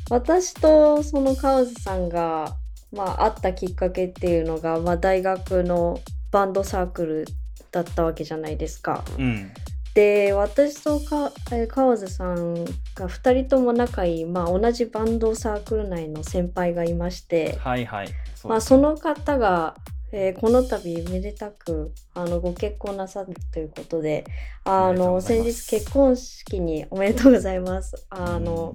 [0.09, 2.57] 私とそのカウズさんが、
[2.93, 6.01] まあ、会ったきっかけっていうのが、まあ、大学の
[6.31, 7.25] バンドサークル
[7.71, 9.05] だったわけじゃないですか。
[9.19, 9.51] うん。
[9.95, 18.09] で私とかえー川津さんが2人とも仲いい、まあ、同じバンドサークル内の先輩がいまして、はいはい。
[18.37, 19.75] そまあ、その方が、
[20.13, 24.25] えーこの度めでたくあのご結婚なさるということで
[24.65, 28.07] あの先日結婚式におめでとうございます。
[28.11, 28.75] あの、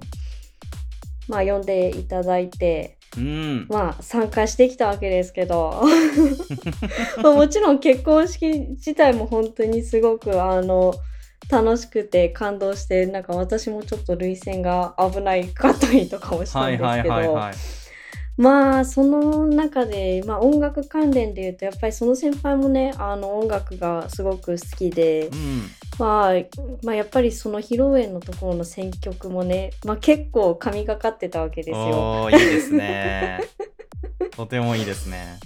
[1.28, 3.66] まあ呼んでいただいてうん。
[3.68, 5.82] まあ参加してきたわけですけど
[7.22, 10.94] まあもちろん結婚式自体も本当にすごくあの
[11.50, 17.40] 楽しくて感動してなんか私もちょっと涙腺が危ないかったりとかもしたんですけど。
[18.36, 25.62] まあその中で、まあ、音楽関連で言うとやっぱりその先輩もねあの音楽がすごく好きで、うん。
[25.98, 26.32] まあ、
[26.82, 32.28] まあやっぱりその披露宴のところの選曲もね、まあ、結構神がかってたわけですよ。
[32.30, 33.40] いいですね。
[34.36, 35.38] とてもいいですね。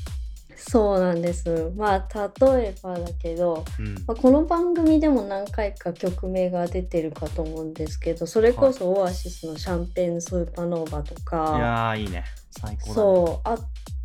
[0.57, 12.95] そうなんですまあ例えばだけど、うんまあ、この番組でも何回か曲名が出てるかと思うんですけどそれこそオアシスの「シャンペーンスーパーノーバ」といかやーいいね最高だね。
[12.95, 13.49] そう。
[13.49, 13.59] あ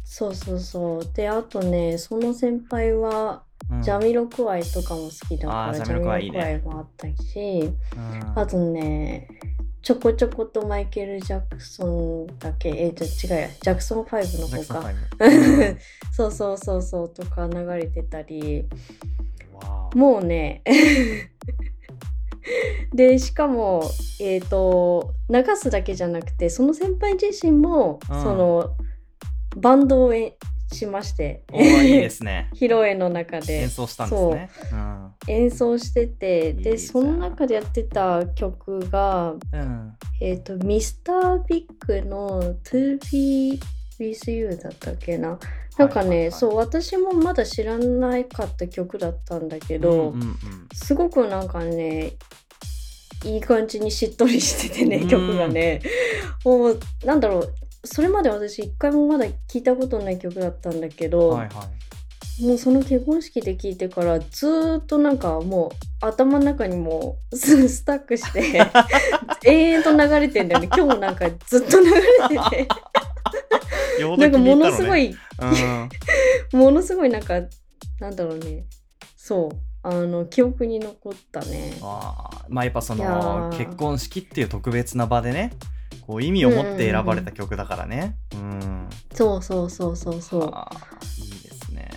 [0.04, 1.14] そうそうそう。
[1.14, 3.82] であとねその先輩はうん。
[3.82, 8.40] ジャミロクワイとかも好きだから、ジジャミロクワイもあったしうん。
[8.40, 9.28] あとね
[9.82, 13.50] ちょこちょことマイケル・ジャクソンだけえじゃ違うや。
[13.50, 14.92] ジャクソン5の方か。
[15.20, 15.78] 5
[16.12, 18.68] そうそうそうそうとか流れてたり。
[19.94, 20.62] もうね
[22.94, 23.84] でしかも
[24.20, 28.24] えっ、と流すだけじゃなくてその先輩自身も、うん。
[28.24, 28.76] その
[29.58, 30.38] バンドをえ
[30.72, 32.50] しましていいですね。
[32.56, 33.62] 披露宴の中で。
[33.62, 34.50] 演奏したんですね。
[34.72, 34.76] う。
[34.76, 35.12] ん。
[35.28, 39.94] 演奏しててでその中でやってた曲がうん。
[40.22, 43.60] えっ、とミスタービッグの「To Be
[44.04, 45.40] You」だったっけな？
[45.78, 46.08] なんかね、はい。
[46.08, 50.38] はいはいそう私もまだ知らなかった曲だったんだけど、うんうんうん。
[50.74, 52.14] すごくなんかね
[53.24, 55.08] いい感じにしっとりしててねうん。
[55.08, 55.82] 曲がね。
[56.44, 57.54] もうなんだろう
[57.84, 62.46] それまで私一回もまだ聞いたことない曲だったんだけど、はいはい。
[62.46, 68.62] もうその結婚式で聞いてからずーっとなんかもう頭の中にもうス スタックして
[69.46, 70.68] 永遠と流れてんだよね。
[70.68, 72.68] 今日もなんかずっと流れてて。
[72.68, 73.05] 洋
[74.18, 75.16] なんかものすごい
[76.54, 76.60] うん。
[76.60, 77.42] ものすごいなんか
[78.00, 78.66] なんだろうね。
[79.16, 79.58] そう。
[79.84, 81.78] あの記憶に残ったね。
[81.82, 82.46] あー。
[82.50, 83.58] まあやっぱそのー。
[83.58, 85.52] 結婚式っていう特別な場でね
[86.06, 88.18] こう意味を持って選ばれた曲だからね。
[88.34, 88.90] うん。
[89.14, 90.42] そうそうそうそうそう。
[90.42, 91.90] いいですね。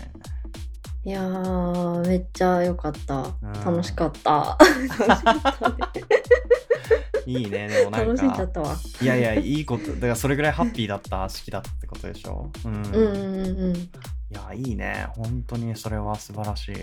[1.04, 3.34] いやーめっちゃ良かった。
[3.42, 3.52] うん。
[3.52, 4.58] 楽しかった。
[4.60, 6.17] 楽しかったね
[7.26, 8.76] いいねでもなん楽しんじゃかったわ。
[9.02, 9.92] いやいやいいこと。
[9.94, 12.50] だからそれぐらいハッピーだった式だってことでしょ。
[12.64, 13.76] うん、うんうんうんうん。
[13.76, 13.88] い
[14.30, 15.08] やいいね。
[15.10, 16.74] 本当にそれは素晴らしい。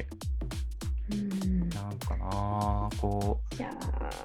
[1.12, 1.70] うん。
[1.70, 3.56] なんかなこう。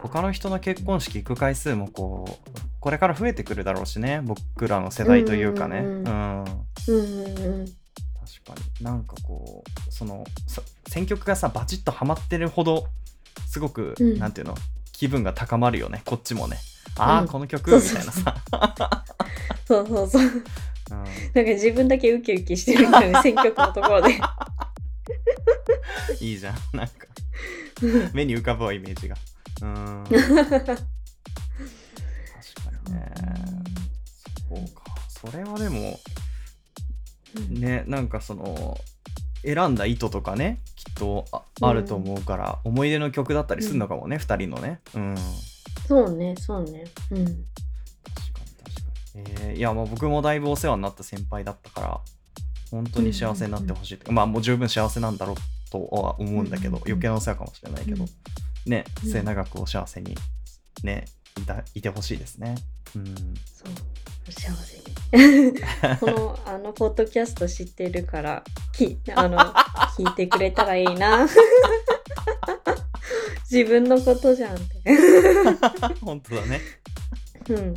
[0.02, 2.50] 他の人の結婚式行く回数もこう
[2.80, 4.20] これから増えてくるだろうしね。
[4.22, 5.78] 僕らの世代というかね。
[5.78, 6.44] ううんうん。
[6.46, 6.50] 確
[8.44, 8.84] かに。
[8.84, 12.86] なんかこうそのさ選曲がさバチッとハマってるほど
[13.46, 14.18] すごく、うん。
[14.18, 14.54] なんていうの？
[15.00, 16.02] 気分が高まるよね。
[16.04, 16.58] こっちもね。
[16.98, 17.28] ああ、うん。
[17.28, 18.36] この曲みたいなさ、
[19.66, 20.22] そうそうそう。
[20.22, 20.28] うん。
[20.28, 20.50] なんか
[21.52, 24.20] 自分だけウキウキしてるんだよね選曲のところで。
[26.20, 26.56] いいじゃん。
[26.76, 26.92] なんか。
[28.12, 29.16] 目に浮かぶわイメージが。
[29.62, 30.04] うん。
[30.04, 30.26] 確か
[32.86, 33.10] にね。
[34.50, 34.82] そうか。
[35.08, 35.98] それはでも
[37.48, 38.78] ねなんかその
[39.42, 41.68] 選んだ意図とかねきっとあうん。
[41.68, 44.80] あると思うから、思い出の曲だったりするのかもね、二人のね。
[44.94, 45.14] うん。
[45.86, 46.84] そうねそうね。
[47.10, 47.24] うん。
[47.24, 47.44] 確かに
[48.62, 52.00] 確かに、えーいやもう僕もだいぶお世話になった先輩だったから
[52.70, 55.36] 本当に幸せになってほしい、まあもう十分幸せなんだろう
[55.70, 58.06] とは思うんだけど、うん余計なお世話かもしれないけど、う
[58.68, 58.70] ん。
[58.70, 59.10] ねうん。
[59.10, 60.16] 末永くお幸せに
[60.84, 61.04] ね
[61.38, 62.54] いたいてほしいですね。
[62.94, 63.14] うん。
[63.44, 63.68] そう
[64.30, 64.76] 幸せ。
[64.76, 64.80] に
[65.98, 69.38] このあのポッドキャスト知ってるからきあの
[69.98, 71.26] 聞いてくれたらいいな。
[73.50, 74.94] 自分のことじゃんって。
[76.00, 76.60] 本当だね。
[77.48, 77.74] うん。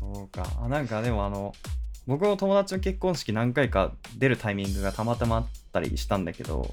[0.00, 0.44] そうか。
[0.60, 1.54] あなんかでもあの
[2.08, 6.72] 僕の友達の結婚式何回か出るタイミングがたまたまあったりしたんだけど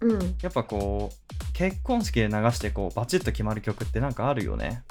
[0.00, 0.36] うん。
[0.42, 4.82] やっぱこう結婚式で流してこうバチッと決まる曲ってなんかあるよね、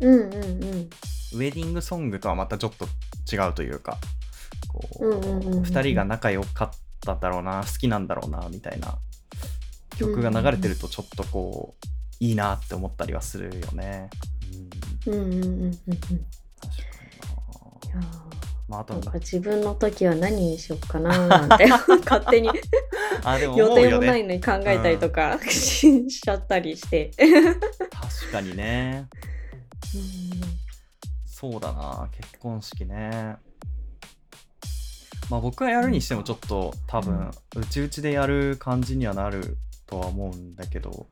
[0.00, 0.90] うん、うんうんうん
[1.32, 2.86] ウェディングソングとはまたちょっと
[3.34, 3.98] 違うというか
[4.68, 5.62] こう、うんうんうんうん。
[5.62, 8.98] 2人が仲良かっただろうな好きなんだろうなみたいな
[9.96, 11.86] 曲が流れてるとちょっとこう
[12.20, 14.10] いいなって思ったりはするよね、
[15.06, 15.72] うん、うんうんうんうん。
[15.72, 16.16] 確か
[17.92, 18.00] にな。
[18.00, 18.10] や
[18.68, 22.50] まああと自分の時は何にしようかな なんて勝手に。
[23.24, 27.10] あでも予定もないねのに考えたりとか ししちゃったりして。
[27.90, 29.08] 確かにね。
[29.94, 30.65] うん
[31.38, 33.36] そうだな結婚式ね。
[35.28, 41.06] まあ僕はやるにしてもちょっと多分うちうちでやる感じにはなるとは思うんだけど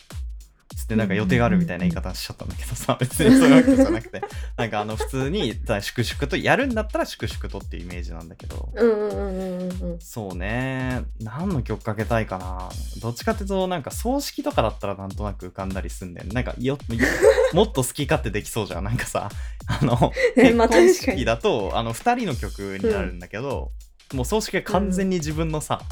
[0.77, 4.23] つってなんか予定があるみたいな言い方しちゃったんだけどさ別にそういうわけじゃなくて。
[4.57, 8.71] なんかあの普通にだ粛々とやるんだったら粛々とっていうイメージなんだけど。
[8.75, 10.01] うんうんうんうんうん。
[10.01, 11.05] そうね。
[11.21, 12.69] 何の曲かけたいかな。
[13.01, 16.35] どっちかっていうとなんか葬式とかだったらなんとなく浮かんだりすんだよね。
[16.35, 16.79] なんかよよ
[17.53, 18.85] もっと好き勝手できそうじゃん。
[18.85, 19.31] なんかさ
[19.67, 23.73] あの 結まあ婚式だとあの2人の曲になるんだけど、
[24.13, 25.83] もう葬式は完全に自分のさ、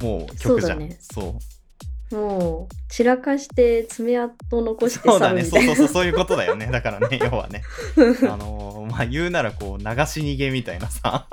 [0.00, 0.78] もう曲じゃん。
[0.78, 0.98] そうだね。
[1.00, 1.53] そう
[2.12, 7.62] もう散らかして爪痕残してそうだねそうそうそうそういうことだよねだからね 要はね
[8.30, 11.26] あのまあ言うならこう流し逃げみたいなさ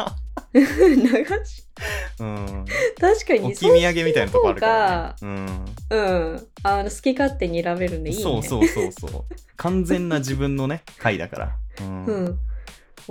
[0.54, 0.66] 流
[1.46, 1.64] し？
[2.20, 2.66] うん。
[3.00, 5.48] 確かに置き土産みたいなとこあるから、ね。
[5.90, 8.16] うんあの好き勝手に選べるんでうん。
[8.18, 9.24] いいねそうそうそうそう。
[9.56, 11.56] 完全な自分のね、回だから。
[11.82, 12.06] うん。
[12.06, 12.40] うん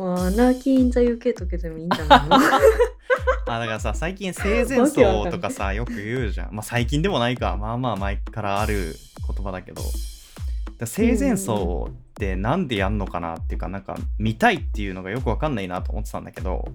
[0.01, 2.37] もうアナーキー・イン・ザ・ UK とけてもいいんじゃないの？
[3.47, 6.55] あだからさ最近生前葬とかさよく言うじゃん。
[6.55, 7.59] まあ最近でもないか。
[7.59, 8.97] まあまあ前からある
[9.29, 9.83] 言葉だけど。
[10.79, 16.73] だ生前葬ってなんでやんのかなっていうかなんか見たいっていうのがよくわかんないなと思ってたんだけど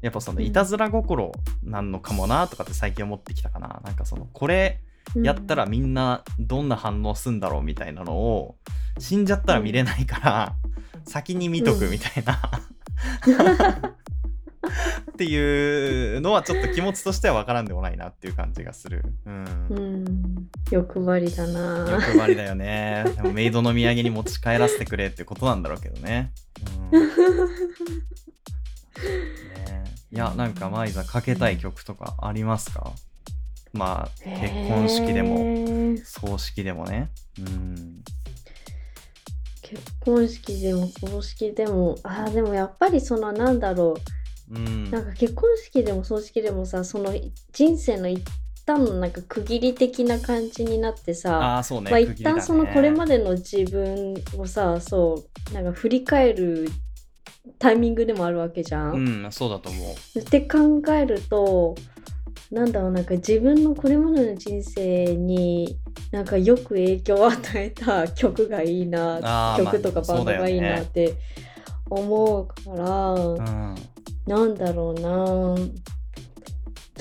[0.00, 0.44] やっぱそのうん。
[0.44, 1.32] いたずら心
[1.64, 3.80] なんのかもなとかって最近思ってきたかな。
[3.84, 4.78] なんかそのこれ
[5.16, 8.56] やったらみんなどんな反応すんだろうみたいなのを
[8.98, 10.54] 死んじゃったら見れないから
[11.04, 12.38] 先に見とくみたいな、
[15.12, 19.02] っていうのはちょっと気持ちとしては分からんでもないなっていう感じがする。
[19.26, 19.66] うん。
[19.70, 20.04] うん。
[20.70, 21.86] 欲張りだな。
[21.90, 23.04] 欲張りだよね。
[23.16, 26.32] でもメイドの土産に持ち帰らせてくれってことなんだろうけどね。
[26.92, 27.00] うん。
[27.08, 27.14] ね。
[30.12, 32.92] いや、なんかマイザかけたい曲とかありますか？
[33.72, 37.10] まあ、結婚式でも、も葬式でもね。
[37.38, 38.02] うん。
[39.62, 43.94] 結婚式でも葬式でもあーでもやっぱりそのなんだろ
[44.50, 44.54] う。
[44.54, 47.14] うんなんか結婚式でも葬式でもさその
[47.52, 48.20] 人生の一
[48.66, 51.90] 旦のなんか区切り的な感じになってさああ、そうね。
[51.92, 56.68] まあ、一旦そのこれまでの自分をさそうなんか振り返る
[57.60, 59.24] タイミングでもあるわけじゃん。
[59.24, 60.18] うん、そうだと思う。
[60.18, 61.76] って考えると
[62.50, 65.78] なんだろうなんか自分のこれまでの人生に
[66.10, 71.14] なんかよく影響を与えた曲がいいな曲とかまあバンドがいいなって
[71.88, 73.74] 思うから、うん。
[74.26, 75.54] なんだろうな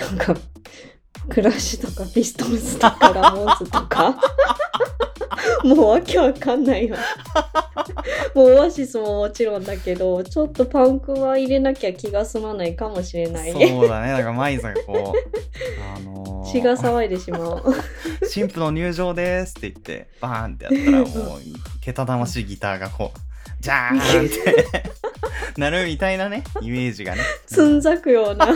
[0.06, 0.36] なんか
[1.28, 4.20] クラッシュとかピストンズとかラモーズとか。
[5.64, 6.98] もうわけわかんないわ
[8.34, 13.52] もうオアシスももちろんだけどちょっとパンクは入れなきゃ気が済まないかもしれない。
[13.52, 14.12] そうだね。
[14.12, 17.64] なんかマイザがこう、あのー血が騒いでしまう。
[18.28, 21.40] 新婦の入場ですって言ってバーンってやったらもう
[21.82, 23.20] けたたましいギターがこう
[23.60, 24.66] ジャーンって
[25.58, 27.22] なるみたいなねイメージがね。
[27.46, 28.48] つんざくような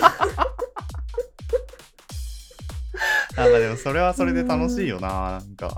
[3.35, 5.77] あまあでもそれはそれで楽しいよななんか。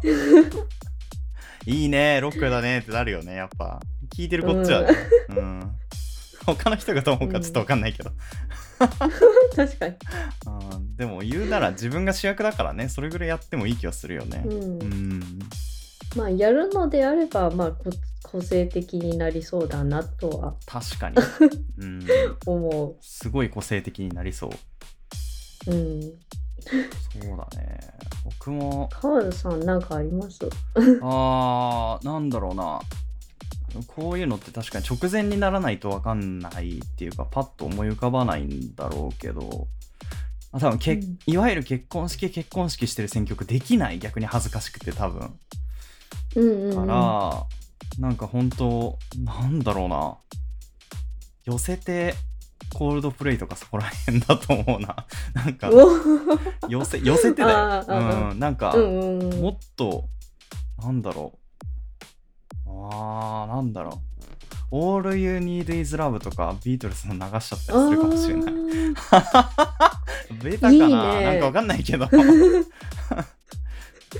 [1.67, 3.79] いいねロックだねってなるよねやっぱ。
[4.15, 4.95] 聞いてるこっちはね。
[5.29, 5.71] うん。
[6.45, 8.11] 他の人がどう思うかちょっと分かんないけど、
[9.55, 9.95] 確かに。
[10.75, 14.43] うん、でも言うなら自分が主役だからねそれぐらいやってもいい気はするよね。
[14.45, 15.39] うん、うん。
[16.15, 17.89] まあやるのであればまあこ
[18.21, 20.55] 個性的になりそうだなとは。
[20.65, 21.15] 確かに、
[21.79, 22.07] うん、
[22.45, 24.47] 思すごい個性的になりそ
[25.67, 25.73] うう。
[25.73, 26.01] うん
[26.69, 27.79] そうだね。
[28.23, 30.39] 僕も、川田さんなんかあります？
[31.01, 32.81] あー、なんだろうな。
[33.87, 39.67] こういうのって確かに直前にならないと分かんないっていうか、パッと思い浮かばないんだろうけど、
[40.53, 45.37] あ多分け、うんいわゆる結婚式、結婚式してる選曲できない、逆に恥ずかしくて多分。
[46.35, 47.45] うんうん、うん、から、
[47.99, 50.17] なんか本当なんだろうな。
[51.43, 52.15] 寄せて、
[52.73, 55.05] コールドプレイとかそこら辺だと思うな。
[55.33, 58.31] なんか、お寄せ、寄せてだよ。
[58.31, 60.09] うん、なんか、うんうんうんもっと、
[60.81, 61.37] なんだろ
[62.65, 62.69] う。
[62.69, 64.15] あー、なんだろう。
[64.71, 68.53] All You Need Is Love とかビートルズの流しちゃったりするかもしれない。
[70.43, 71.19] ベータかな？
[71.19, 72.07] ねなんかわかんないけど。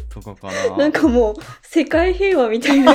[0.10, 0.78] とかかな。
[0.78, 2.94] なんかもう世界平和みたいな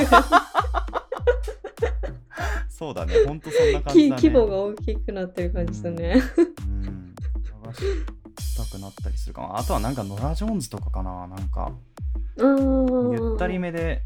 [2.69, 3.13] そうだね。
[3.25, 4.21] ほんとそんな感じだね。
[4.21, 6.21] 規模が大きくなってる感じだね。
[6.37, 7.15] うん。
[7.15, 7.73] 流
[8.39, 9.57] したくなったりするかな。
[9.57, 11.27] あとはなんかノラ・ジョーンズとかかな。
[11.27, 11.71] なんか、
[12.37, 14.03] うんゆったりめで、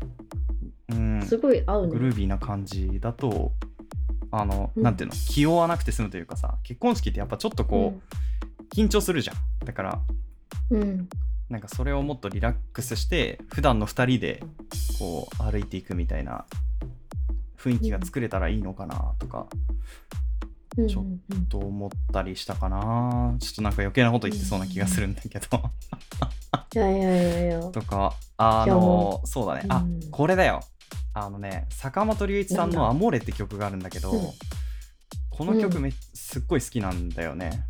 [0.90, 1.22] うん。
[1.26, 1.94] すごい合うね。
[1.94, 3.54] グルービーな感じだと
[4.32, 5.16] あの、うんなんていうの？
[5.16, 10.00] 気負わなくて済むというかさ結婚式ってやっぱちょっとこう、緊張するじゃんだから
[10.72, 11.10] うん、うん
[11.48, 14.42] なんかそれをもっとリラックスして普段の2人で
[14.98, 16.46] こう歩いていくみたいな
[17.66, 19.48] 雰囲気が作れたらいいのかなとか
[20.78, 20.88] うん。
[20.88, 21.06] ちょ
[21.50, 23.36] と思ったりしたかな。
[23.40, 25.48] ちょっとなんか余計なこと言ってそうな気がするんだけど。
[26.76, 27.60] いやいやいやいや。
[27.72, 29.66] とかあのそうだね。
[29.70, 30.00] あうん。
[30.12, 30.62] これだよ。
[31.14, 34.20] あのね坂本龍一さんの「なんだアモーレ」って曲があるんだけど、うん。
[35.30, 37.66] この曲め、すっごい好きなんだよね。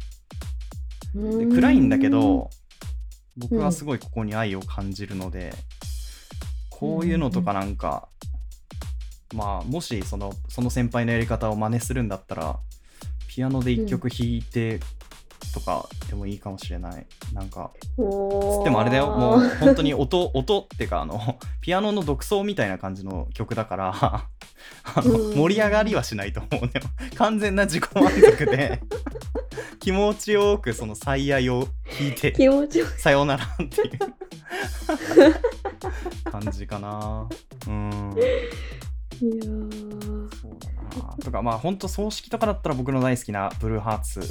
[1.13, 2.49] でで暗いんだけど
[3.37, 5.53] 僕はすごいここに愛を感じるので、
[6.69, 8.09] こういうのとかなんか、
[9.33, 12.59] まあもしそのその先輩のやり方を真似するんだったら
[13.27, 14.79] ピアノで一曲弾いて
[15.53, 19.07] とかでもいいかもしれない、なんかおーつってもあれだよ。
[19.07, 24.27] もう本当に音 音っていうかあのピアノの独奏みたいな感じの曲だからあ
[24.97, 25.35] のうん。
[25.35, 26.71] 盛り上がりはしないと思うね
[27.15, 28.81] 完全な自己満足で。
[29.79, 33.89] 気持ちよくその最愛を聞いて気持ちよさようならっていう
[36.31, 37.27] 感じかな。
[37.67, 38.15] うん
[39.21, 40.35] いいやー。
[40.35, 40.69] そうだ
[41.07, 41.13] な。
[41.17, 44.21] とかまあほんと葬式とかだったら僕の大好きなブルーハーツ。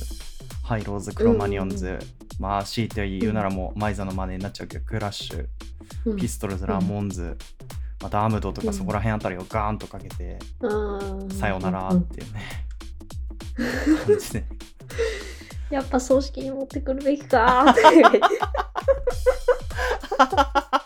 [0.63, 1.99] ハイローズクロマニオンズ、
[2.39, 5.47] まあ強いて言うならもうマイザの真似になっちゃうけどクラッシュ。
[6.07, 6.17] うん。
[6.17, 7.37] ピストルズラモンズ、
[8.01, 10.39] まあ、ダームドとかそこら辺あたりをガーンとかけて、
[11.39, 12.67] さようならっていうね、
[14.07, 14.45] 感じで。
[15.71, 18.21] やっぱ葬式に持ってくるべきかーって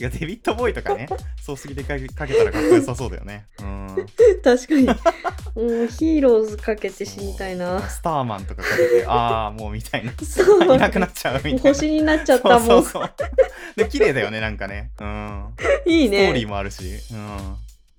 [0.00, 1.08] いやデビッド・ボーイとかね
[1.40, 3.46] 葬式でかけかけたらかっこよさそうだよね。
[3.60, 4.06] うん。
[4.42, 4.86] 確かに。
[4.86, 4.94] も
[5.84, 7.80] うヒーローズかけて死にたいな。
[7.88, 10.12] スターマンとかかけてああもうみたいな。
[10.24, 10.64] そう。
[10.64, 11.60] いなくなっちゃうみたいな。
[11.60, 13.10] 星になっちゃったもそううんそうそう。
[13.76, 14.90] で綺麗だよねなんかね。
[15.00, 15.54] うん。
[15.86, 17.56] いいストーリーねもあるし、うん。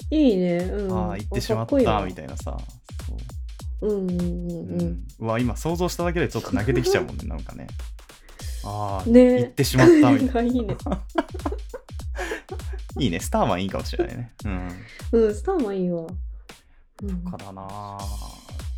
[0.09, 0.57] いいね。
[0.57, 0.97] うん。
[1.09, 1.75] ああ行ってしまった
[2.05, 2.57] みたいなさ。
[3.07, 3.87] そう。
[3.87, 4.23] うんうんうんうう
[4.77, 4.81] ん。
[4.81, 7.67] ん、うわ今想像しただけでちょっと泣けてきちゃうもんねなんかね。
[8.65, 9.39] ああ、ね。
[9.39, 10.49] 行ってしまったみたいな。
[10.53, 10.75] いいね
[12.99, 13.19] いいね。
[13.19, 14.33] スターマンいいかもしれないね。
[14.45, 14.69] うん。
[15.11, 16.05] うんスターマンいいわ。
[17.03, 17.23] うん。
[17.23, 17.99] からなあ。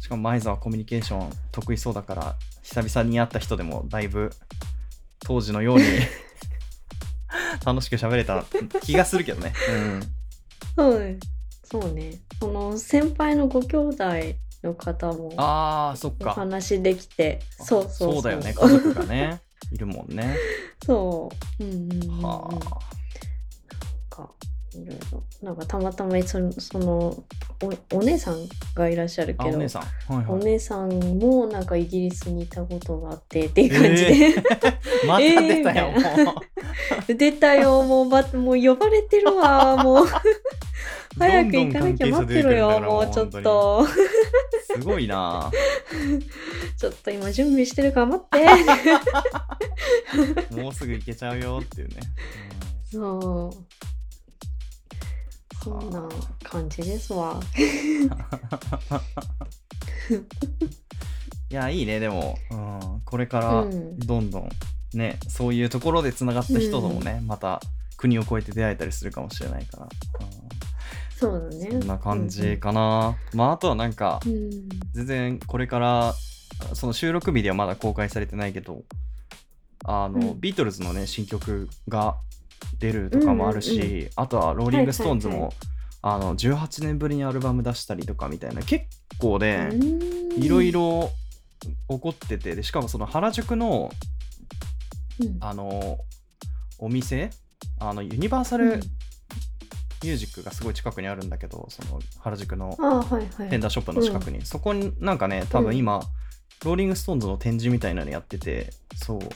[0.01, 4.30] しかも前澤はコミュニケーション得意そうだから久々に会った人でもだいぶ
[5.20, 5.84] 当時のように
[7.66, 8.45] 楽しく喋れた
[8.82, 9.53] 気がするけどね。
[10.76, 11.18] そうね。
[11.63, 12.20] そうね。
[12.39, 14.03] その先輩のご兄弟
[14.63, 18.24] の方もああそっおか話できてそうそうそう。
[18.24, 18.53] だよね。
[18.53, 19.41] 家族がね
[19.72, 20.36] いるもんね。
[20.86, 21.63] そう。
[21.63, 22.22] うんうんうんうん。
[22.22, 22.59] はなん
[24.16, 24.30] か
[24.74, 25.24] いろいろ。
[25.41, 27.24] なんかたまたまそのその
[27.91, 28.38] おお姉さん
[28.76, 29.82] がいらっしゃるけどお姉さん。
[29.82, 30.26] はいはい。
[30.28, 34.43] お姉さんもなんかイギリスにいたことがあってっていう感じで、
[35.07, 36.26] また出たよ、えー。
[36.26, 36.36] も
[37.07, 38.09] 出たよもう。
[38.09, 40.05] ばもう呼ばれてるわもう。
[40.05, 40.07] う
[41.18, 43.88] 早く行かなきゃ待ってろよもうちょっと。
[44.76, 45.49] すごいな。
[46.78, 48.28] ちょっと今準備してるから待っ
[50.51, 50.61] て。
[50.61, 51.95] もうすぐ行けちゃうよっていうね、
[52.91, 53.76] そう
[55.66, 56.07] そんな
[56.43, 57.39] 感じですわ。
[61.49, 63.97] いやいいねでも、うん、これからうん。
[63.97, 64.49] どんどん
[64.93, 67.59] ね、そういうところでつながった人ともね、また
[67.97, 69.89] 国を越えて出会えたりするかもしれないから、
[71.18, 71.70] そうだね。
[71.72, 74.70] うん、そんな感じかな、まああとはなんかうん。
[74.93, 76.13] 全然これから
[76.74, 78.84] その収録日ではまだ公開されてないけど
[79.84, 80.39] あの、うん。
[80.39, 82.18] ビートルズのね新曲が
[82.80, 85.51] 出るとかもあるし、うんうんあとはローリング・ストーンズも、はいはい
[86.08, 88.86] あの18年ぶりにアルバム出したりとかみたいな結
[89.18, 90.43] 構ね、うん。
[90.43, 91.10] いろいろ
[91.89, 93.89] 起こっててでしかもその原宿の
[95.20, 95.38] うん。
[95.39, 95.97] あの
[96.78, 97.32] お店
[97.80, 98.70] あのユニバーサうん。
[98.70, 98.76] ル
[100.03, 103.49] ミュージックがすごい近くにあるんだけど、その原宿のあはいはい。
[103.50, 106.01] フェンダーショップの近くに、そこになんかね多分今、
[106.64, 109.24] ローリング・ストーンズの展示みたいなのやっててそう。
[109.24, 109.28] へ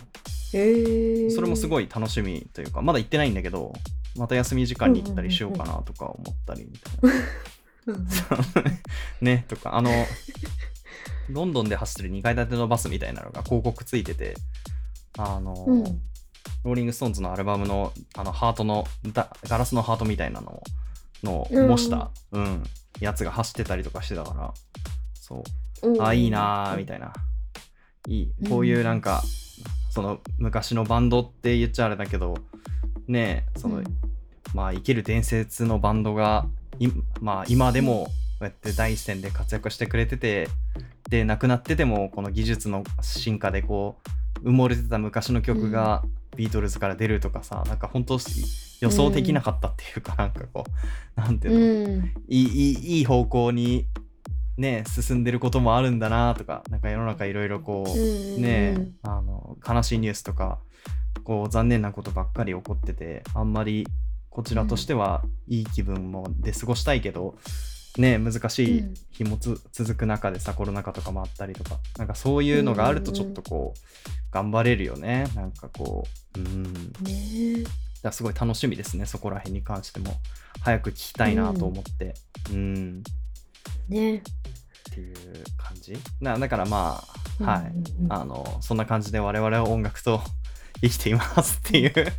[0.53, 3.73] えそれもすごい楽しみというかまだ行ってないんだけど
[4.15, 7.13] また休み時間に行ったりしようかなとか思ったりみたいな。
[7.13, 7.29] うん
[9.21, 9.89] ねとかあの
[11.29, 14.35] ロンドンで走ってる2階建てのバスみたいなのが広告ついてて
[15.17, 15.83] あの、うん。
[16.63, 20.61] ローリング・ストーンズのアルバムのあのハートのだガラスのハートみたいなの
[21.23, 22.63] のうん模した、うん。
[22.99, 24.53] やつが走ってたりとかしてたから
[25.13, 25.43] そ
[25.83, 25.89] う。
[25.89, 26.01] うん。
[26.01, 27.13] あいいなーみたいな。
[28.07, 28.33] いい。
[28.49, 29.23] こういうなんか、
[29.89, 32.37] その昔のバンドって言っちゃあれだけど
[33.07, 33.83] ねえその、うん。
[34.53, 36.45] まあ生きる伝説のバンドが
[36.79, 36.87] い
[37.21, 38.11] まあ今でもこ
[38.41, 40.47] うやって第一線で活躍してくれてて
[41.09, 43.97] で亡くなっててもこの技術の進化でこ
[44.43, 46.03] う埋もれてた昔の曲が
[46.35, 48.17] ビートルズから出るとかさ、なんか本当
[48.79, 50.63] 予想できなかったっていうか、なんかこ
[51.17, 52.13] うなんていうの、うん。
[52.29, 53.87] いいいい方向に
[54.59, 60.59] ね進んでることもあるんだなとかなんか世の中いろいろこう、うんねあの悲しいニュースとか
[61.23, 63.87] こう残念なことばっかり起こっててあんまり
[64.29, 67.35] こちらとしてはいい気分もで過ごしたいけど、
[67.97, 73.79] ね難しい日もつ、続く中でさコロナ禍とかもあったりとかなんかそういうのがあるとちょっとこう
[74.31, 75.25] 頑張れるよね。
[75.35, 76.05] なんかこ
[76.35, 76.63] ううん。
[77.01, 77.63] ね。
[78.03, 80.13] らすごい楽しみですねそこら辺に関しても。
[80.61, 82.13] 早く聞きたいなと思って。
[82.51, 83.03] うん。
[83.89, 84.23] ね
[84.89, 85.15] っていう
[85.57, 85.97] 感じ？
[86.21, 87.03] なだからま
[87.39, 88.05] あ、はいうんうん。
[88.05, 90.21] うんあのそんな感じで我々は音楽と
[90.81, 91.93] 生きていますっていう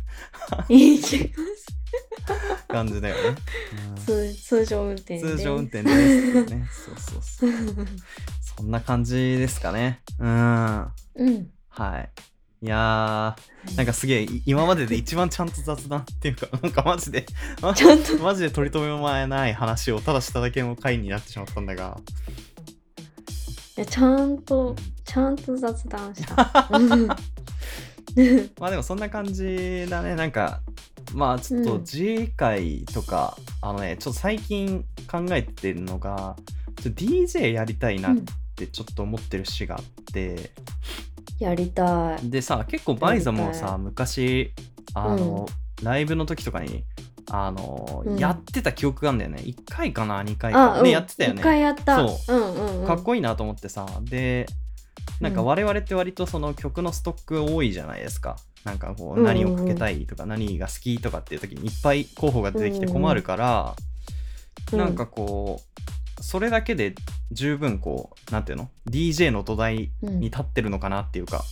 [2.67, 3.37] 感じだよね、
[4.05, 6.67] 通通常運転通常運転ですよね。
[6.71, 7.87] そうそうそう。
[8.57, 10.01] そんな感じですかね。
[10.19, 10.29] うん。
[10.29, 11.33] はうん。
[11.33, 11.47] い。
[12.63, 17.25] いやーなんかすげえい今までで一番ちゃんと雑談っていうかなんかマジで
[17.59, 17.73] マ
[18.35, 21.99] ジで取り留めもない話をただしただけの回になってしまったんだが。
[22.29, 22.50] い
[23.81, 26.69] やちゃんとちゃんと雑談した。
[26.71, 27.07] う ん
[28.59, 30.15] まあでもそんな感じだね。
[30.15, 30.61] なんか
[31.13, 36.35] まあちょっとうん次回とか、あのねちょっと最近考えてるのが
[36.81, 38.15] ちょっと DJ やりたいなっ
[38.55, 40.51] てちょっと思ってる節があって、
[41.39, 42.29] やりたい。
[42.29, 44.53] でさ結構バイザもさ昔
[44.93, 45.47] あの、
[45.81, 46.83] ライブの時とかに
[47.33, 48.17] あの、うん。
[48.19, 49.41] やってた記憶があるんだよね。
[49.43, 50.81] 1回かな2回か。
[50.81, 52.07] ねやってたよ一ね回やった。
[52.07, 52.35] そう。
[52.35, 52.87] うんうんうん。
[52.87, 53.85] かっこいいなと思ってさ。
[54.01, 54.45] で
[55.19, 58.37] なんか我々って割とその曲のストック多いじゃないですか。
[58.65, 59.25] なんかこうんうんううん。
[59.25, 63.75] 何をかけたいとか何が好きとかっていう時にいっぱい候補が出てきて困るから、
[64.73, 64.79] うん。
[64.79, 65.61] なんかこ
[66.19, 66.95] うそれだけで
[67.31, 70.19] 十分こうなんていうの？DJ の土台うん。
[70.19, 71.43] に立ってるのかなっていうか、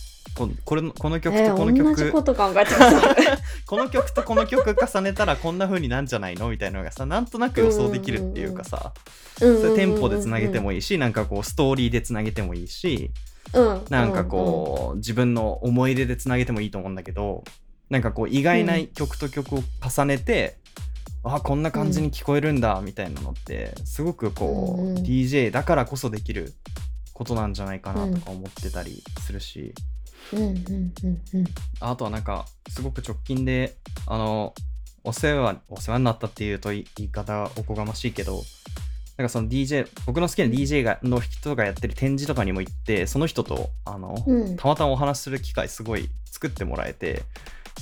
[0.46, 2.70] ここれのこの曲えとこのー、同じ曲、こと考えて。
[3.66, 6.48] この曲とこの曲重ねたらこんな風になんじゃないの？
[6.48, 8.92] みたいなのがさなんとなく予想できるっていうかさ、
[9.38, 13.10] それテンポでつなげてもいいしなんかこうストーリーでつなげてもいいし
[13.52, 17.42] うん、なんかこう、自分の思い出でつなげてもいいと思うんだけど
[17.88, 20.58] なんかこう意外な曲と曲を重ねて、
[21.24, 26.54] あこんな感じに聞こえるんだみたいなのってすごくこう、うんうん DJ だからこそできる
[27.12, 29.99] ことなんじゃないかなとか思ってたりするし、うんうんうんうん
[31.80, 34.54] あとはなんかすごく直近であの
[35.02, 38.42] お世話お世話になったっていうと言い方はおこがましいけど
[39.16, 44.56] なんかその DJ 僕の好きな DJ がの人がやってる展示とかにも行ってその人とあの、うん。
[44.56, 47.22] たまたまお話しする機会すごい作ってもらえて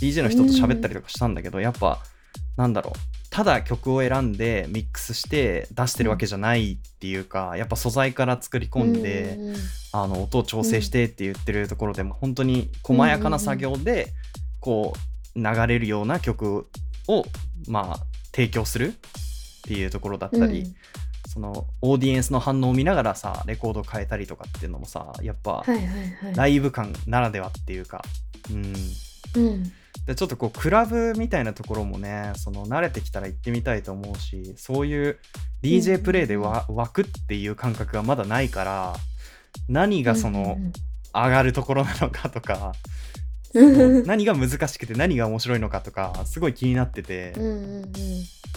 [0.00, 2.00] DJ の人と喋ったりとかしたんだけど、やっぱ
[2.56, 9.56] なんだろうただ曲を選んでミックスして出してるわけじゃないっていうか、やっぱ素材から作り込んで、うんうんうん。
[9.92, 14.12] あの音を調整してって言ってるところでも本当に細やかな作業で
[14.60, 14.92] こ
[15.34, 16.68] う流れるような曲
[17.06, 17.24] を
[17.68, 18.92] まあ提供するっ
[19.62, 20.74] ていうところだったり、
[21.26, 25.64] そのオーディエンスの反応を見ながらさレコードを変えたりとかっていうのもさやっぱ。
[26.34, 28.04] ライブ感ならではっていうか、
[28.50, 28.74] うん、
[29.36, 29.72] うん
[30.08, 35.18] でちょっとこうクラブみたいなところもねその慣れてきたら行ってみたいと思うしそういう
[35.62, 38.96] DJ プレイでわ湧くっていう感覚がまだないから
[39.68, 40.56] 何がその
[41.12, 47.92] 上がるところなのかとか、うんうんうん何が難しくて何が面白いのかとかすごい気になってて、うんうんうん。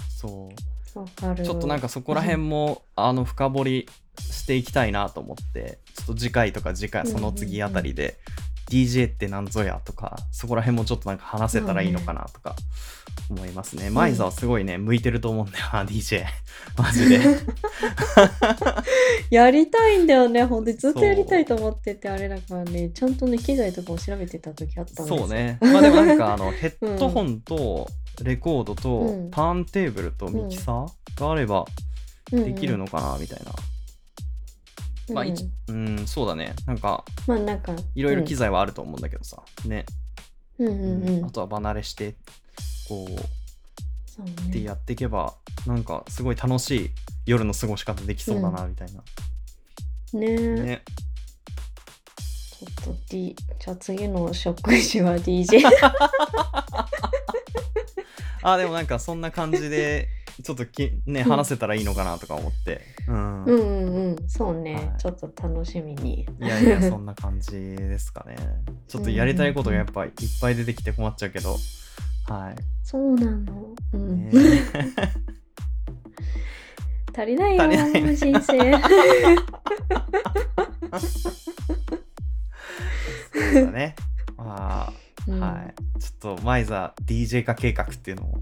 [0.10, 1.36] そう。
[1.42, 3.90] ちょっとなんかそこら辺も、あの深掘り
[4.20, 8.18] していきたいなと思ってちょっと次回とか次回その次あたりで、
[8.72, 9.82] DJ って何ぞや？
[9.84, 12.56] とかそこら辺もちょっとなんか話せたらいいのかなとか
[13.30, 13.90] 思いますね。
[13.90, 16.24] マイザはすごいね向いてると思うんだよな DJ
[16.78, 17.20] マジで。
[19.30, 20.78] やりたいんだよねほんとに。
[20.78, 25.18] ずっとやりたいと思っててあれだからねちゃんとね機材とかも調べてた時あったんですよ。
[25.20, 25.58] そうね。
[25.62, 27.88] まあでもなんかあの ヘッドホンと
[28.22, 29.32] レコードとうん。
[29.32, 30.88] ターンテーブルとミキサー
[31.20, 31.66] があれば
[32.32, 33.52] できるのかなみたいな。
[33.52, 33.71] うん
[35.14, 36.54] まあ、いちうん、そうだね。
[36.66, 39.42] なんかまあなんかいろいろ機材はあると思うんだけどさ。
[39.66, 39.86] ね。
[40.60, 42.16] うんうんうんあとは離れして、
[42.88, 43.10] こう、
[44.10, 45.34] そうってねやっていけば、
[45.66, 46.90] なんかすごい楽しい
[47.26, 49.02] 夜の過ごし方できそうだな、みたいな。
[50.20, 50.84] ねえね。
[52.62, 55.64] ちょっと D じゃあ次の食事は DJ
[58.44, 60.08] あ、でもなんかそんな感じで、
[60.44, 62.82] ちょっとき、ね、うん話せたらいいのかなとか思って。
[63.08, 63.46] うん。
[63.46, 68.36] うんうんうんそうね、はいちょっと楽しみにいやいや、そんな感じですかね。
[68.88, 70.12] ちょっとやりたいことがやっぱいっ
[70.42, 71.58] ぱい出てきて困っちゃうけど、
[72.28, 72.56] はい。
[72.84, 74.32] そうなのうん、ね
[77.14, 78.58] 足りないよ足りないね人生
[83.32, 83.96] そうだね。
[84.38, 84.94] まあ、
[85.28, 86.00] うんはい。
[86.00, 88.42] ちょっと、マイザ DJ 化計画っていうのを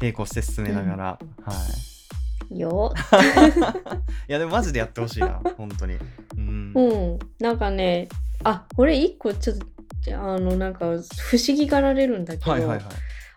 [0.00, 1.18] 並行して進めながら、は
[2.50, 2.58] い。
[2.58, 2.92] よ
[4.28, 5.96] いや、でもマジでやってほしいな、本当に。
[6.36, 6.72] うん。
[6.74, 8.08] うんなんかね
[8.42, 9.64] あこれ一個ちょっと
[10.12, 12.84] あのなんか不思議がられるんだけど、はいはいはい。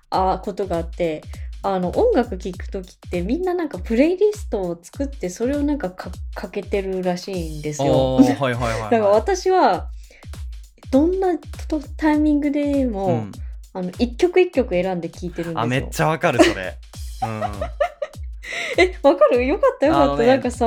[0.09, 1.21] あことがあって
[1.63, 8.15] あの音楽聴く時ってみんななんかプレイリストを作ってそれをなんかかかけてるらしいんですよ。
[8.15, 8.89] はいはいはい、はい。
[8.89, 9.89] だから私は
[10.91, 11.37] どんな
[11.67, 13.31] とタイミングでも、うん、
[13.73, 15.59] あの一曲一曲選んで聴いてるんですよ。
[15.61, 16.77] あ、めっちゃわかる、それ。
[17.23, 17.41] うん。
[18.77, 19.45] えわかる？
[19.45, 20.65] よかったよかった、ねなんかさ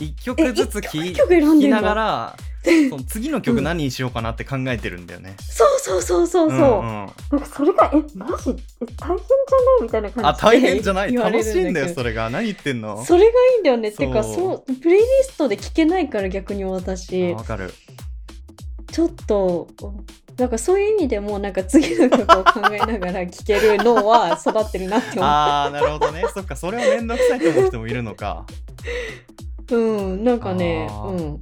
[0.00, 2.36] 一曲ずつ聴きながら、
[2.90, 5.34] その次の曲何にしようかなって考えてるんだよね。
[5.40, 8.50] そうそうそうそうそう、んんなんかそれがえマジ？
[8.50, 9.32] え大変じゃ
[9.62, 9.82] ない？
[9.82, 11.14] みたいな感じであ、大変じゃない？
[11.14, 12.28] 楽しいんだよ、それが。
[12.30, 13.02] 何言ってんの？
[13.04, 17.72] それがいいんだよねっていうかそうプレイリストで聴けないから逆に私あわかる。
[18.92, 19.68] ちょっと
[20.42, 26.24] なんかそういう意味でもなんか次の曲を考えながら聴けるのは育ってるなって思あー、なるほどね。
[26.34, 28.44] そっか、それはめんどくさいと思う人もいるのか。
[29.70, 31.40] ううんなんかねうん。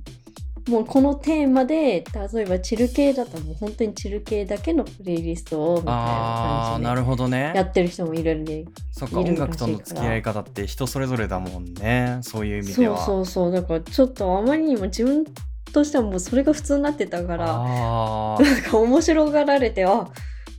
[0.71, 12.19] もうこのテーマで例えばチル系だったらもう本当にチル系だけのプレイリストをみたいなああな感じでるほどねやってる人もいるんでそっか音楽との付き合い方って人それぞれだもんね。
[12.21, 12.99] そういう意味では。
[12.99, 13.53] そうそうそう。
[13.53, 15.25] だからちょっとあまりにも自分
[15.73, 20.09] としてはもうそれが普通になってたからなんか面白がられてあ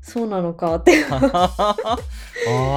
[0.02, 1.06] そうなのかって。
[1.12, 1.76] あ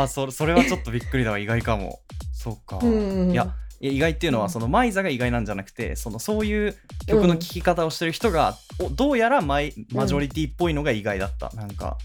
[0.02, 2.00] あそそれはちょっとびっくりだわ意外かも。
[2.32, 3.30] そうか、うん。
[3.30, 6.76] いやいや意外っていうのはそのマイザが意外なんじゃなくてそのそういう
[7.06, 11.98] 曲の聴き方をしてる人が、おどうやらマイマジョリティっぽいのが意外だった、なんか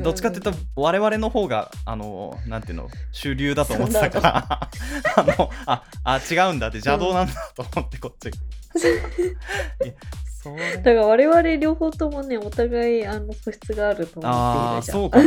[0.00, 4.48] どっちかっていうと我々の方があのなんていうの主流だと思ってたから
[5.16, 8.38] あのああ違うんだって邪道なんだと思ってこっちが。
[10.76, 15.00] だから我々両方ともねお互いあの素質があると思っているじゃん。
[15.00, 15.24] そうかも。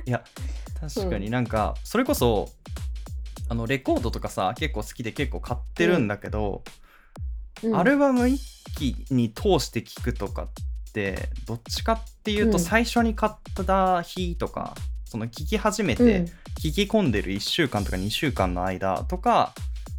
[0.06, 0.22] いや
[0.80, 2.48] 確かになんかそれこそ
[3.48, 6.62] あのレコードとかさ結構好きで結構買ってるんだけど、
[7.64, 7.76] うん。
[7.76, 8.40] アルバム一
[8.76, 10.48] 気に通して聴くとかっ
[10.92, 12.60] てどっちかっていうとうん。
[12.60, 14.74] 最初に買った日とか、
[15.04, 15.98] その聴き始めうん。
[15.98, 19.54] て聴き込んでる1週間とか2週間の間とか、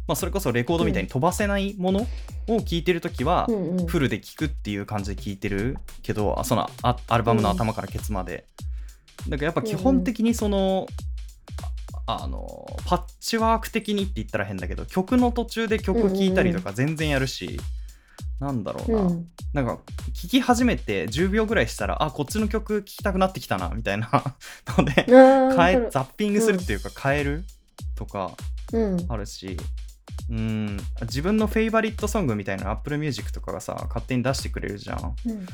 [0.08, 2.06] まあ、それこそレコードみたいに飛ばせないもの
[2.48, 3.86] を聴いてる時は、うんうん。
[3.86, 8.46] フルで聴くっていう感じで聴いてるけどあそのあアルバムの頭からケツまで、
[9.28, 10.86] だからやっぱ基本的にその、
[12.06, 17.60] ああのパッチワーク的にって言ったら変だけど曲の途中で曲聴いたりとか全然やるし、
[18.42, 19.28] なんだろうな、うん。
[19.52, 19.78] なんか
[20.12, 24.08] 聴き始めて10秒ぐらいしたらあこっちの曲聴きたくなってきたなみたいな。
[24.76, 27.44] ので変えザッピングするっていうか変える
[27.94, 28.32] とか
[29.08, 29.56] あるし
[30.30, 30.78] うん。
[31.02, 35.14] 自分のフェイバリットソングみたいな Apple Music とかがさ勝手に出してくれるじゃん。
[35.26, 35.46] うん。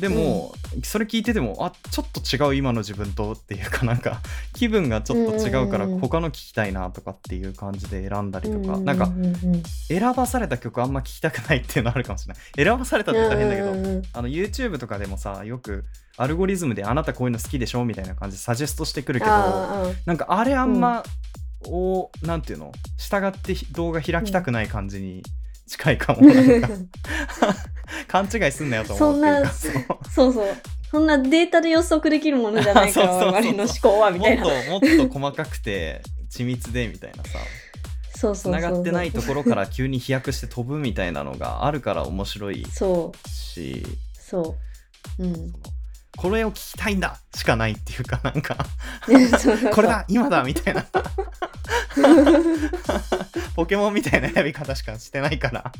[0.00, 4.20] でも、それ聞いててもあちょっと違う今の自分とっていうかなんか
[4.54, 5.90] 気分がちょっと違うからうん。
[5.90, 12.42] うんうん他の聞きたいなとかっていう感じで選んだりとか、うなんかううんうん選ばされた曲あんま聞きたくないっていうのあるかもしれない。
[12.64, 14.02] 選ばされたって言ったら変だけど、うんうんうん。
[14.12, 15.84] あの YouTube とかでもさよく
[16.18, 19.32] アルゴリズムであなたこういうの好きでしょみたいな感じでサジェストしてくるけど
[20.04, 21.04] なんかあれあんま、
[21.66, 22.72] おなんていうの？
[22.96, 25.22] 従って動画開きたくない感じに
[25.66, 26.68] 近いかも、なんか
[28.06, 29.82] 勘違いすんなよと思うそそう。
[30.10, 30.56] そうそう。
[30.90, 34.44] そんなデータで予測できるものじゃないから我々の思考はみたいな。
[34.44, 36.00] もっともっと細かくて
[36.30, 37.38] 緻密でみたいなさ。
[38.16, 43.28] そうそうそう繋がってないところから急に飛躍して飛ぶみたいなのがあるから面白いそう。
[43.28, 43.84] し。
[44.14, 44.56] そ
[45.18, 45.22] う。
[45.22, 45.52] うん
[46.18, 48.56] これを聞きたいんだしかないっていうかなんか
[49.72, 50.84] これだ今だみたいな。
[53.54, 55.72] ポケモンみたいな選び方しかしてないから。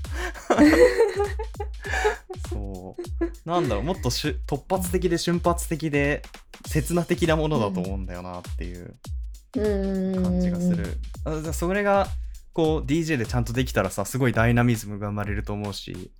[2.50, 3.48] そう。
[3.48, 6.22] なんだろうもっとしゅ突発的で瞬発的で
[6.66, 8.94] 刹那的なものだと思うんだよなっていう。
[9.56, 9.60] う
[10.18, 12.06] ん感じがする、あじゃあそれが
[12.52, 16.10] こう DJ でちゃんとできたらさすごいダイナミズムが生まれると思うし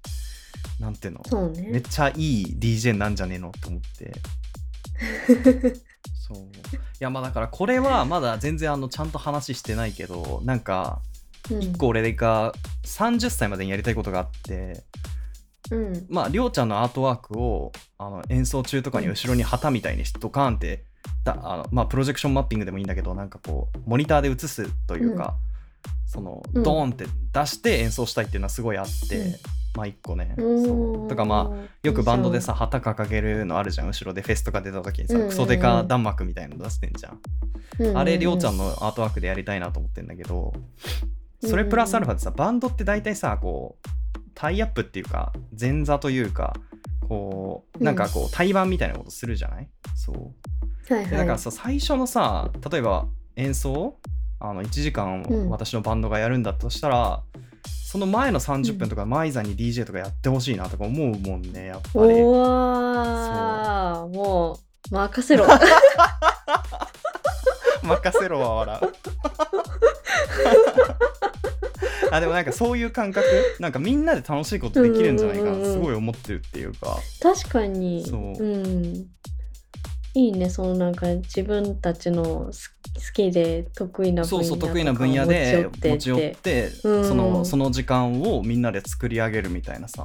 [0.80, 1.22] なんていうの？
[1.26, 1.68] そうね。
[1.70, 3.52] めっちゃいい DJ なんじゃねえの？
[3.60, 4.12] と思って。
[6.14, 6.38] そう。
[6.38, 6.40] い
[7.00, 11.00] やまあだからこれはまだ全然あのちゃんと話してないけどなんか
[11.50, 11.62] うん。
[11.62, 12.52] 一個俺が
[12.84, 14.84] 30歳までにやりたいことがあって
[15.70, 16.06] うん。
[16.08, 20.84] まありょうちゃんのアートワークをあの演奏中とかに後ろに旗みたいにドカーンって
[21.24, 25.36] だあのまあプロジェクションマッピングでもいいんだけどなんかこうモニターで映すというか、
[26.06, 26.62] そのうん。
[26.62, 29.34] ドーンって出して演奏したいっていうのはすごいあって、うん
[29.74, 30.64] まあ一個ね、うん。
[30.64, 31.08] そう。
[31.08, 33.86] とかまあよくバンドでさ旗掲げるのあるじゃん。
[33.88, 35.30] 後ろでフェスとか出た時にさ、うんうんうん。
[35.30, 37.20] クソデカ弾幕みたいなの出してんじゃん、
[37.78, 40.52] うんあれりょうちゃんのアートワークでやりたいなと思ってんだけど
[41.40, 46.56] それプラスアルファでさバンドって大体さこうタイアップっていうか前座というか
[47.08, 49.68] こうなんかこう対バンみたいなことするじゃない？
[49.94, 50.16] そう。
[50.92, 51.10] はいはい。
[51.10, 53.06] でだからさ最初のさ例えば
[53.36, 53.96] 演奏？
[54.40, 55.50] あの1時間うん。
[55.50, 57.22] 私のバンドがやるんだとしたら、
[57.88, 62.20] その前の30分とかマイザに DJ とかやってほしいなとか思うもんねやっぱり。
[62.20, 64.58] おわーも
[64.90, 65.46] う任せろ。
[67.82, 68.92] 任せろは笑う。
[72.12, 73.26] あでもなんかそういう感覚
[73.58, 76.98] なんかみんなで楽しいことできるんじゃないかなすごい思ってるっていうか。
[77.22, 78.06] 確かに。
[78.06, 79.06] そうん
[80.14, 82.52] いいねそのなんか自分たちの好
[83.12, 86.68] きで得意な分野そうそう得意な分野で持ち寄ってて。
[86.70, 87.46] そのうん。
[87.46, 90.04] その時間をみんなで作り上げるみたいなさ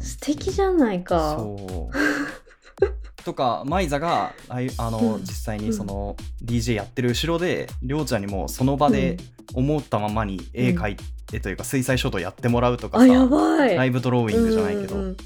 [0.00, 1.36] 素敵じゃないか。
[1.38, 1.94] そう。
[3.24, 5.20] とかマイザがあいあの、うん。
[5.20, 9.18] 実際にその DJ やってる後ろでりょうちゃんにもその場で
[9.54, 10.96] 思ったままに絵描い
[11.26, 15.16] てというか水彩書道やってもらうとかさ、ライブドローイングじゃないけど、うんうんうん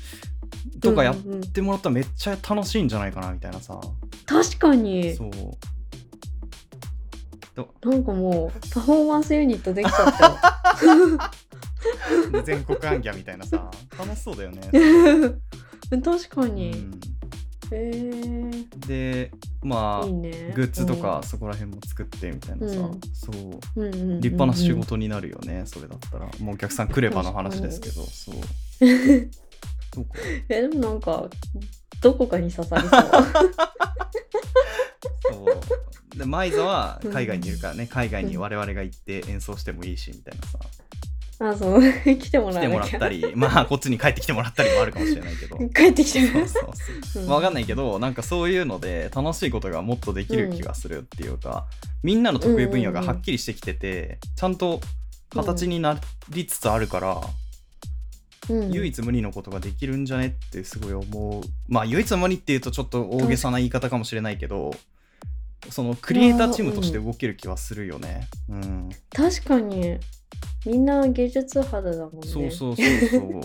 [0.81, 3.81] とかやっうんうんてもらったらめっちゃ楽しいんじゃないかなみたいなさ。
[4.25, 5.15] 確かに。
[5.15, 5.31] そう。
[7.89, 10.15] なんかもうパフォーマンスユニットできちゃっ
[10.79, 11.19] たよ。
[12.33, 13.71] で 全国暗記みたいなさ。
[13.99, 14.61] 楽しそうだよね、
[16.05, 16.71] 確かうに。
[16.71, 17.01] ん、
[17.71, 18.51] へえ
[18.87, 19.31] で
[19.63, 20.53] まあいいね。
[20.55, 23.01] グッズとかそこら辺も作ってみたいなさ、うん。
[23.15, 23.81] そう。
[23.81, 24.21] うん、うんうんうんうん。
[24.21, 24.73] 立派な仕。
[24.73, 26.27] 事になるよね、それだったら。
[26.41, 28.03] もうお客さん来ればの話ですけど。
[28.05, 28.35] そう
[30.49, 31.29] え、でもなんか、
[32.01, 33.03] どこかに刺さりそう。
[35.33, 35.53] そ
[36.15, 36.19] う。
[36.19, 40.59] でマイザは海外にいるからね、海外に我々が行って演奏してもいいしみたいなさ。
[41.39, 42.87] あ、そう、来ても来てもら。
[42.87, 43.33] ったり。
[43.35, 45.59] まあこっちに帰ってきてもらったりもあるかもしれないけど。
[45.69, 46.41] 帰ってきてそう。
[46.41, 46.49] る。
[46.49, 46.71] そう
[47.13, 47.27] そうう。
[47.27, 51.67] んわかんないけどなんかそういうので楽しいことがもっとできる気がするっていうか、
[52.03, 54.81] みんなの得意分野がはっきりしてきてて、ちゃんと
[55.31, 57.21] 形になりつつあるから、
[58.49, 64.73] うん唯一無二のことができるんじゃねってすごい思うまあ唯一無二っていうとちょっと大げさな言い方かもしれないけど
[65.71, 68.29] そのクリエイターチームとして動ける気はするよね。
[68.49, 69.99] うん、確かに。
[70.67, 72.27] みんな芸術肌だもんね。
[72.27, 73.41] そうそうそうそう。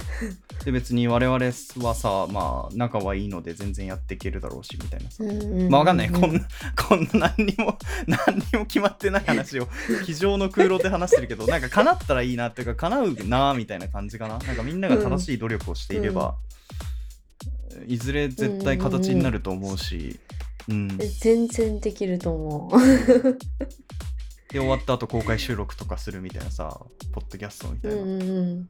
[0.64, 1.38] で別に我々
[1.86, 5.22] はさまあ仲はいいので全然やっていけるだろうしみたいなさ。
[5.24, 5.70] うんうんうん。
[5.70, 6.40] まあわかんない、こんな、
[6.88, 9.68] こんな何にも、何にも決まってない話を、
[10.04, 14.38] 机上の空論で話してるけど、なんか叶ったらいいなっていうか、叶うなみたいな感じかな。
[14.38, 16.36] なんかみんなが正しい努力をしていれば、
[17.86, 20.18] いずれ絶対形になると思うし、
[20.68, 20.96] うん。
[20.96, 23.38] で、え全然できると思う。
[24.58, 26.80] 終わった後公開収録とかするみたいなさ、
[27.12, 28.02] ポッドキャストみたいな。
[28.02, 28.28] うんうんうん。
[28.28, 28.68] うん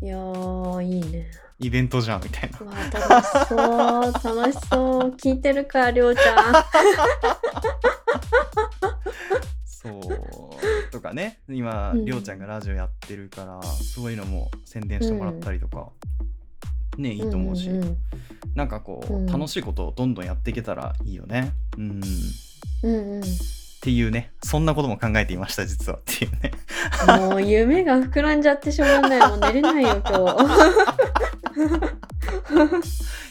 [0.00, 1.30] いやー、いいね。
[1.58, 2.58] イベントじゃんみたいな。
[2.60, 5.10] うわ楽しそう、楽しそう。
[5.16, 6.54] 聞いてるか、りょうちゃん。
[9.64, 10.90] そう。
[10.92, 15.90] とかね、今、うんりょうちゃんがラジオやってるから、そういうのも宣伝してもらったりとか、
[16.96, 17.96] ね、いいと思うし、んん
[18.54, 21.52] なんかこう、うん楽しいことをどんどんやっていけたらいいよね。
[21.76, 21.90] うん。
[21.90, 22.02] っ
[22.84, 23.22] うんうん。
[23.80, 26.52] ていうね、そんなことも考えていました、実はっていうね。
[27.28, 29.28] もう夢が膨らんじゃってしょうがない。
[29.28, 30.36] もう寝れないよ、今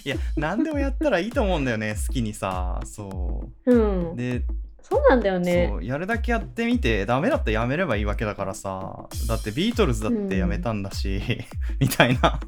[0.05, 2.79] いや、何でもやったらいいと思うんだよね、好きにさ。
[2.85, 3.71] そ日。
[3.71, 4.15] うんう。。
[4.15, 4.43] で、
[4.89, 5.77] そうなんだよねそ。
[5.79, 11.21] うやるだけやってみてダメだったらやめればいいわけだからさだってビートルズだってやめたんだし、
[11.79, 12.39] みたいな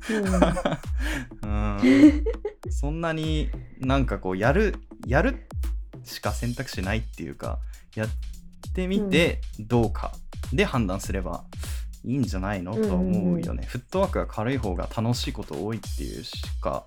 [1.43, 2.23] うん
[2.71, 4.75] そんなになんかこうやる
[5.05, 5.47] やる
[6.05, 7.59] しか選択肢ないっていうか
[7.95, 8.09] やっ
[8.73, 10.13] てみてどうか
[10.53, 11.43] で判断すれば
[12.03, 16.85] いいんじゃないのと思うよね、フットワークが軽い方が楽しいこと多いっていうしか。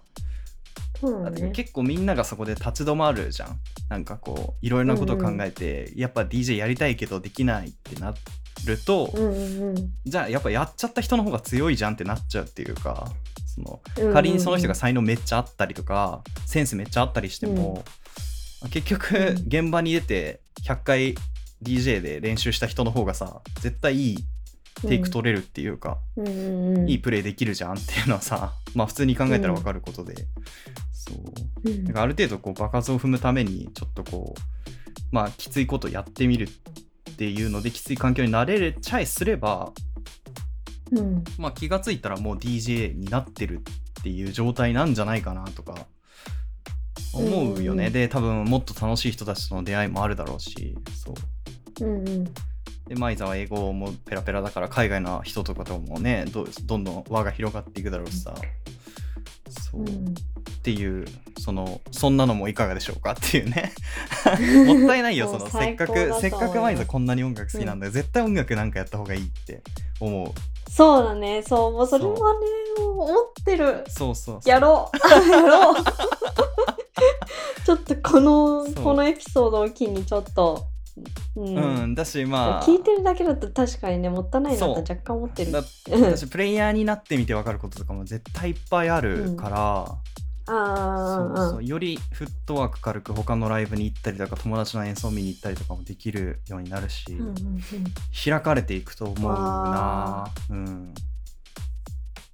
[1.31, 1.51] ね。
[1.53, 3.59] 結構みんながそこで立ち止まるじゃん。
[3.89, 8.15] なんかこういろいろなことを考えて、やっぱ DJ やりたいけどできないってな
[8.67, 13.11] ると、うんうんじゃあやっぱやっちゃった人の方が強いじゃんってなっちゃうっていうか
[13.47, 14.13] そのうん。
[14.13, 17.85] 仮にその人が才能めっちゃあったりとかセンスめっちゃあったりしても、
[18.71, 19.47] 結局うん。
[19.47, 21.15] 現場に出て100回
[21.63, 24.19] DJ で練習した人の方がさ絶対いい
[24.87, 30.15] テイク取れるっていうか、うんいいプレーできるじゃんっていうのはさまあ普通に考えたら分かることで、
[30.93, 31.71] そう。
[31.71, 31.85] うん。
[31.85, 34.41] だからある程度こう爆発を踏むためにちょっとこう
[35.13, 39.73] まあきついことやってみるっていうのできつい環境になれるちゃえすれば、
[40.91, 41.25] うん。
[41.39, 43.61] まあ、気がついたらもう DJ になってる
[44.01, 45.87] っていう状態なんじゃないかなとか
[47.13, 47.93] 思うよね、うん。
[47.93, 50.75] で多分もっと楽しい人たちとの出会いもあるだろうし。
[51.05, 51.15] そ
[51.81, 51.85] う。
[51.85, 52.25] うんうん。
[52.87, 58.35] でマイザは英語もペラペラだから海外の人とかともねどどんどん輪が広がっていくだろうしさ。
[59.49, 59.89] そう、うん。
[60.09, 61.07] っていう
[61.39, 63.73] そのそんなのもいかがでしょうかっていうね。
[64.67, 69.63] もったいないよそのせっかくせっかくマイザこんなに音楽好きなんだよ、絶対音楽なんかやった方がいいって
[69.99, 70.71] 思う。
[70.71, 71.43] そうだね。
[71.43, 72.21] そうもうそれはね
[72.79, 73.85] 思ってる。
[73.89, 74.49] そうそうそう。
[74.49, 74.97] やろう。
[75.29, 75.75] やろう
[77.65, 80.67] ちょっとこのこのエピソードを機にちょっと
[81.37, 82.63] うん、うん、だしまあ。
[82.63, 85.53] 聞いてるだけだと確かにねもったいないなと若干思ってる。
[85.53, 89.97] 私プレイヤーになってみて分かることとかも絶対いっぱいあるから、
[90.47, 97.61] あそうあそうよりフットワーク軽く他のライブに行ったりとか友達の演奏見に行ったりとかもできるようになるし、うんうんうん。
[98.25, 99.39] 開かれていくと思うな。
[99.39, 100.95] わ、うん、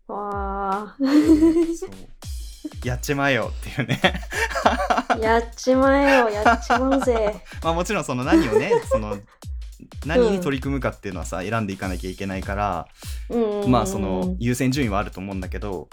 [0.09, 1.91] わあそう
[2.85, 4.01] やっちまえよっていうね。
[5.21, 7.43] やっちまえよやっちまうぜ。
[7.63, 9.19] まあもちろんその何をねその
[10.07, 12.89] 何に取り組むかっていうのはさ選んでいかなきゃいけないから、
[13.31, 15.89] うんうんうんまあその優先順位はあると思うんだけど、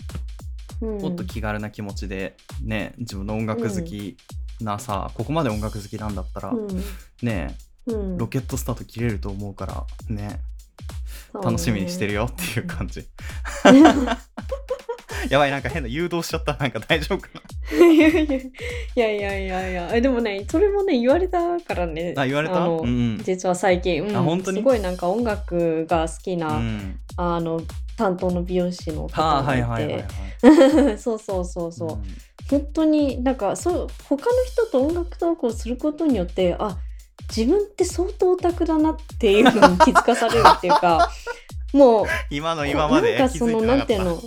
[0.82, 0.98] うん。
[1.00, 4.18] もっと気軽な気持ちでね自分の音楽好き
[4.62, 6.54] なさ、ここまで音楽好きなんだったら、
[7.22, 7.58] ね
[7.88, 8.18] うん。
[8.18, 10.40] ロケットスタート切れると思うからね
[11.40, 13.06] ね楽しみにしてるよっていう感じ。
[15.30, 16.56] やばいなんか変な誘導しちゃった。
[16.58, 17.30] なんか大丈夫か
[17.74, 18.28] いやいやい
[18.96, 19.70] やいやいや。
[19.70, 22.14] い やえでもねそれもね言われたからね。
[22.18, 22.58] あ言われた？
[22.64, 23.24] あのうんうん。
[23.24, 24.16] 実は最近、うん。
[24.16, 24.58] あ本当に？
[24.60, 27.00] すごいなんか音楽が好きな、うん。
[27.18, 27.62] あの
[27.98, 30.06] 担当の美容師のはあ方がいはいはい
[31.00, 32.04] そうそうそうそう、うん。
[32.50, 36.78] 本当になんかそう他の人と音楽トークをすることによってあ
[37.30, 41.12] 自分って相当オタクだなっていうのに気づかされるっていうか
[41.74, 44.22] もう今の今までなんかそのなんていうの？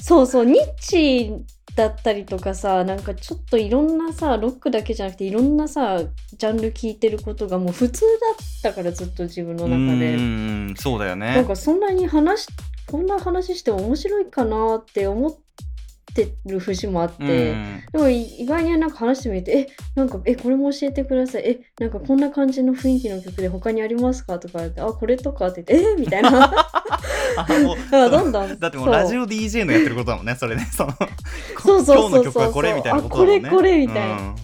[0.00, 1.32] そうそうニッチ
[1.76, 6.00] だったりとかさなんかちょっといろんなさロックだけじゃなくていろんなさ
[6.36, 10.14] ジャンル聞いてることがもう普通だったからずっと自分の中で。
[10.14, 11.34] うんそうだよね。
[11.34, 12.48] なんかそんなに話し
[12.86, 15.42] こんな話して面白いかなって思って
[16.46, 17.82] る節もあって、うん。
[17.92, 21.42] でもい意外になんか話してみてえなんかえこれも教えてください。
[21.44, 24.38] えなんかこんな感じの雰囲気の曲で他にありますか？
[24.38, 25.96] とか言ってあこれとかって言ってえ？
[26.00, 26.52] みたいな。
[27.36, 28.58] あもうあどんどん。
[28.58, 30.68] だってもうラジオ DJ のやってることだもんねそれね。
[30.72, 30.92] その
[31.60, 31.96] そうそうそうそう。
[31.96, 33.48] 今日の曲はこれみたいなことだもんね。
[33.48, 34.16] あこれこれみたいな。
[34.16, 34.34] うん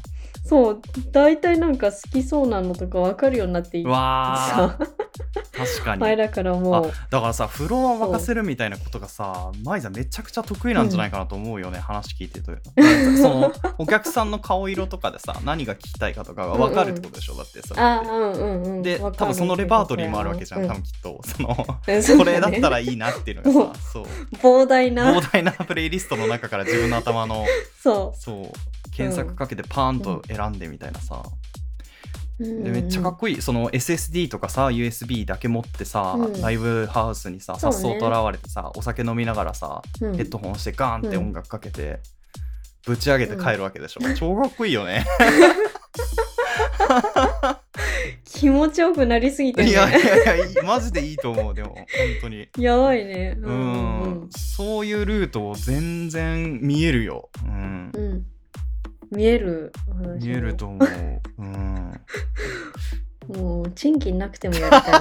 [0.51, 0.83] そう
[1.13, 4.77] 大体なんか好きそうなのとか分かるようになっていっうてさ。
[5.53, 6.01] 確かに。
[6.01, 6.87] 前だからもう。
[6.87, 12.53] あだからさフロア沸かせるみたいなことがさマイザめちゃくちゃ得意なんじゃないかなと思うよね、話聞いてると。
[13.17, 18.83] そのお客さんの顔色とかでさ 何が聞きたいかとかが分かるってことでしょ、だってそれあってうんうんうん。
[18.83, 21.21] で多分そのレパートリーもあるわけじゃん、うん多分きっと。
[21.25, 21.55] その
[22.19, 24.05] これだねったらいいなっていうのがさそう。
[24.35, 25.13] 膨大な。
[25.15, 27.47] 膨大なプレイリストの中から自分の頭の。
[27.81, 28.70] そ そう
[29.01, 31.23] 検索かけてパーンと選んでみたいなさ、
[32.39, 33.43] うでめっちゃかっこいい。
[33.43, 36.41] その SSD とかさ USB だけ持ってさ、うん。
[36.41, 40.17] ライブハウスにささっそうと現れてさお酒飲みながらさ、うん。
[40.17, 41.27] ヘッドホンしてガーンってうん。
[41.29, 42.01] 音楽かけて、
[42.87, 45.07] ぶち上げて帰るわけでしょ、超かっこいいよね。
[48.25, 49.71] 気持ちよくなりすぎてね。
[49.71, 51.87] いやいやいやマジでいいと思うでも本
[52.23, 52.49] 当に。
[52.59, 53.37] やばいね。
[53.39, 54.29] う、うんん。
[54.31, 58.27] そういうルートを全然見えるよ、うんうん、うん、
[59.11, 59.73] 見える
[60.21, 60.89] 見えると思う、
[61.39, 62.01] うん、
[63.29, 65.01] もう賃金なくてもやりたい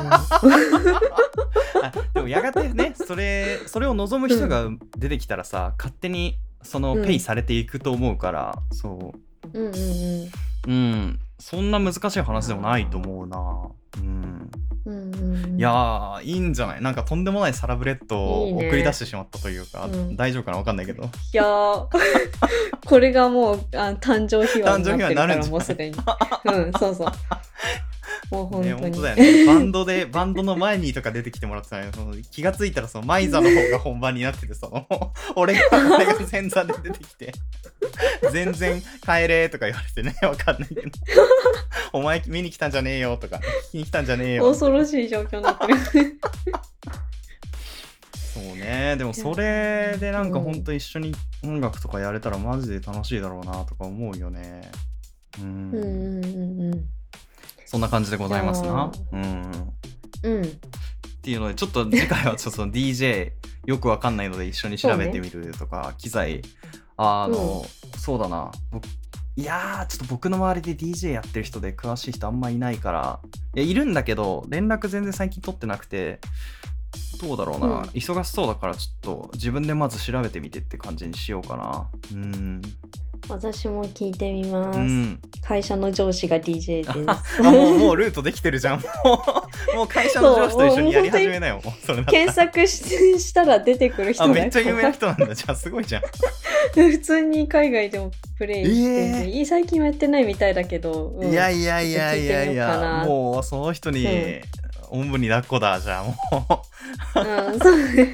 [2.14, 7.06] でもやがてねそれそれを望む人が出てきたらさ、勝手にそのうん。
[7.06, 9.72] ペイされていくと思うから、そうんうんうん。
[9.72, 10.30] う
[10.68, 11.20] うん。
[11.40, 13.38] そんな難しい話でもないと思うな。
[13.98, 14.52] うん
[14.86, 16.82] うんうんいやーいいんじゃない？
[16.82, 20.16] なんかとんでもないサラブレッドを送り出してしまったというかうん。
[20.16, 20.58] 大丈夫かな？
[20.58, 21.04] わかんないけど。
[21.04, 21.88] いやー。
[22.86, 25.98] これがもうあ誕生秘話になってるからもうすでに。
[26.46, 27.08] うんそうそう
[28.32, 29.46] もう本ね当に、本当だよね。
[29.46, 31.92] バンドでバンドの前にとか出てきてもらってたのよ。
[31.94, 34.88] その気がついたらそのマイザの方が本番になっててその
[35.36, 37.34] 俺が俺が前座で出てきて。
[38.32, 40.82] 全然帰れとか言われてねわかんないけど。
[41.94, 45.76] お前見に来たんじゃねえよとか聞きに来たんじゃねえよ恐ろしい状況になってる。
[48.14, 48.96] そうね。
[48.98, 51.14] でもそれでなんかうんほんと一緒に
[51.44, 54.72] 音楽とかやれたらマジで楽しいだろうなとか思うよね。
[55.40, 56.86] うん、うんうんうんうん
[57.70, 58.92] そんな感じでございますな。
[59.14, 59.52] いうん。
[60.24, 60.42] うん。
[60.42, 60.48] っ
[61.22, 63.34] ていうのでちょっと次回はちょっと DJ
[63.68, 66.42] よくわかんないので一緒に調べてみるとか、機材。
[66.98, 67.64] あの、
[67.96, 68.50] そうだな。
[68.72, 68.86] 僕
[69.36, 73.20] いやーちょっと僕の周りで DJ やってる人で詳しい人あんまいないから。
[73.54, 76.20] いやいるんだけど連絡全然最近取ってなくて
[77.22, 77.82] どうだろうな、うん。
[77.90, 81.88] 忙しそうだからちょっと自分でまず調べてみてって感じにしようかな。
[82.14, 82.62] うん
[83.30, 85.20] 私も聞いてみます、うん。
[85.42, 86.90] 会社の上司が DJ です。
[87.40, 88.80] あもうもうルートできてるじゃん。
[88.80, 88.86] も
[89.74, 91.62] うもう会社の上司と一緒にやり始めなよ。
[92.08, 96.02] 検索ししたら出てくる人だよ あめっちゃ有名な人なんだじゃあすごいじゃん。
[96.74, 99.46] 普通に海外でもプレイしてて、えー。
[99.46, 101.32] 最近はやってないみたいだけど、うん。
[101.32, 102.68] いやいやいやいやいや。
[102.78, 103.06] な。
[103.06, 104.42] もうその人にうん。
[104.92, 106.16] おんぶに抱っこだじゃあも
[107.16, 107.20] う。
[107.20, 107.78] うん、そう。
[107.94, 108.12] ね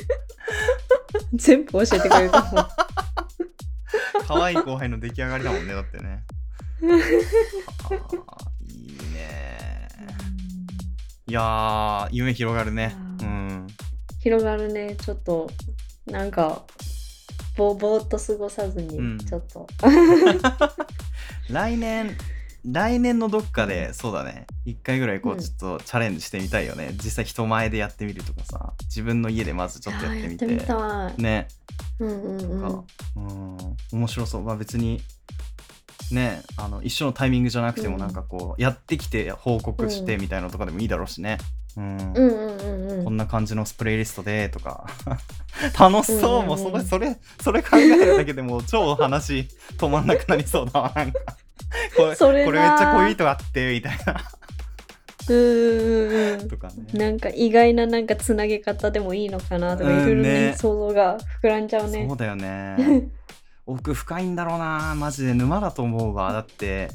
[1.34, 2.68] 全部教えてくれると思う
[4.28, 6.24] 可愛い後輩の出来上がりだもんねだってね。
[6.82, 6.86] い
[8.94, 9.88] いね。
[11.28, 12.96] いやー夢広がるね。
[13.22, 13.68] ううん。
[14.20, 14.96] 広がるね。
[14.96, 15.50] ちょっと
[16.06, 16.64] なんか
[17.58, 19.18] ぼぼーっと過ごさずに、うん。
[19.20, 19.68] ちょっと。
[21.50, 22.18] 来年
[22.66, 24.48] 来年のどっかでそうだね。
[24.66, 25.40] 一回ぐらいこううん。
[25.40, 28.74] ちょっとチャレンジしてみたいよね、実際人前でやってみるとかさ。
[28.86, 30.46] 自分の家でまずちょっとやってみて。
[31.18, 31.48] ね
[32.00, 32.62] うんうんうん。
[32.62, 32.84] か
[33.16, 33.58] うん
[33.94, 34.44] 面白そう。
[34.44, 35.02] まあ別に
[36.12, 38.00] ねあの一緒のタイミングじゃなくてもうん。
[38.02, 40.22] なんかこう、やってきて報告してうん。
[40.22, 41.38] みたいなのとかでもいいだろうしね。
[41.78, 43.04] うん、うんうんうんうん。
[43.06, 44.88] こんな感じのスプレイリストでとか。
[45.80, 49.48] 楽しそう、もうそれそれそれ考えるだけでもう超話
[49.78, 50.92] 止まんなくなりそうだわ。
[50.96, 51.20] なんか。
[51.96, 54.22] これこれめっちゃ恋人あってみたいな
[55.34, 56.74] うんうんうんとかね。
[56.94, 60.56] なんか意外ななんかつなげ方でもいいのかなとかうんいろいろねね。
[60.58, 62.06] 想像が膨らんじゃうね。
[62.08, 63.10] そうだよね。
[63.68, 66.32] 奥深いんだろうなマジで沼だと思うわ。
[66.34, 66.90] だって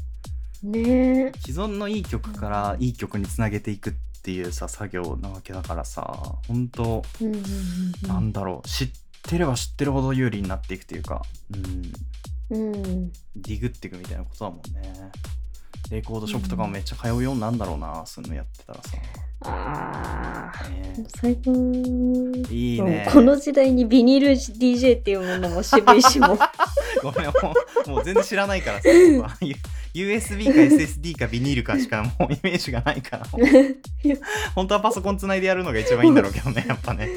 [0.63, 1.31] ね。
[1.31, 8.69] え既存のいい曲からいい曲につなげていくっていうさ作業なわけだからさ本当うんうんうんなんだろう。
[8.69, 8.91] 知っ
[9.23, 11.23] てれば知ってるほど有利になっていくというか
[11.53, 11.93] うん
[12.57, 12.75] うん。
[12.75, 13.13] うん。
[13.37, 15.11] ディグっていくみたいなことだもんね
[15.91, 18.91] レコードショップとかもめっちゃ通うようになんだろうな、そういうのやってたらさ、
[19.43, 20.93] ああね。
[21.17, 23.09] 最近いいね。
[23.11, 26.39] この時代にビニール DJ っていうものも渋いしも
[27.03, 27.33] ごめんも
[27.87, 28.89] うもう全然知らないからさ。
[29.93, 33.27] USB か SSD かビニールかしかもうイメージがないから。
[34.55, 37.09] 本当はパソコンつないでやるのが一番いいんだろうけどねやっぱね。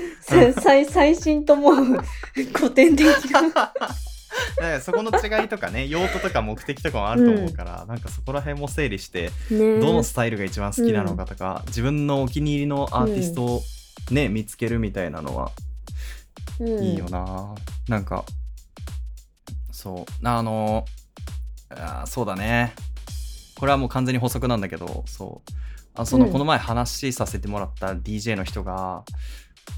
[0.61, 1.71] 最最新とも
[2.53, 3.71] 古典的な
[4.57, 9.79] だからそこの違いとかね 用途とか目的とかもあると思うから、なんかそこら辺も整理してね。
[9.79, 13.63] どのスタイルが一番好きなのかとか、自分のお気に入りのアーティストを
[14.11, 15.51] ね、見つけるみたいなのは
[16.59, 16.83] うん。
[16.83, 17.55] いいよな、
[17.87, 18.25] なんか
[19.71, 20.27] そう。
[20.27, 20.85] あの
[21.69, 22.73] あーそうだね。
[23.55, 25.51] これはもう完全に補足なんだけどそう。
[25.95, 26.31] あその、うん。
[26.31, 29.03] この前話しさせてもらった DJ の人が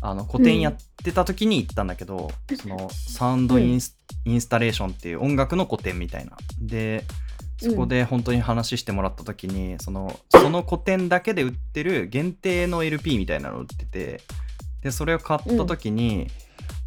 [0.02, 6.38] あの個展やってた時に行ったんだけど、そのサウンドインス,、インスタレーションっていう音楽の個展みたいな。
[6.60, 7.04] で
[7.58, 14.22] そこで本当に話してもらった時に、そのその個展だけで売ってる限定の LP みたいなのを売ってて
[14.82, 16.28] でそれを買った時に、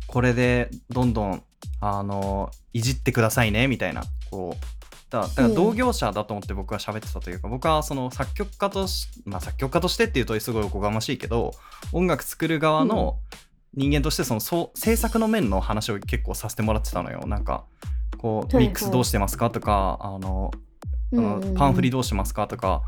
[0.07, 1.42] これでどんどん
[1.80, 4.78] あのいじってくださいねみたいなこう
[5.11, 11.52] だだから同業者だと思って僕は喋ってたというか、僕はその作曲家とし、まあ、作曲家としてっていうとすごいおこがましいけど
[11.92, 13.18] 音楽作る側の
[13.74, 17.26] 人間としてそのそう制作の面の話を結構させてもらってたのよ。
[17.26, 17.64] なんか
[18.18, 18.64] こうはいはい。
[18.66, 20.50] ミックスどうしてますかとかあの
[21.12, 22.82] あのパンフリどうしてますかとか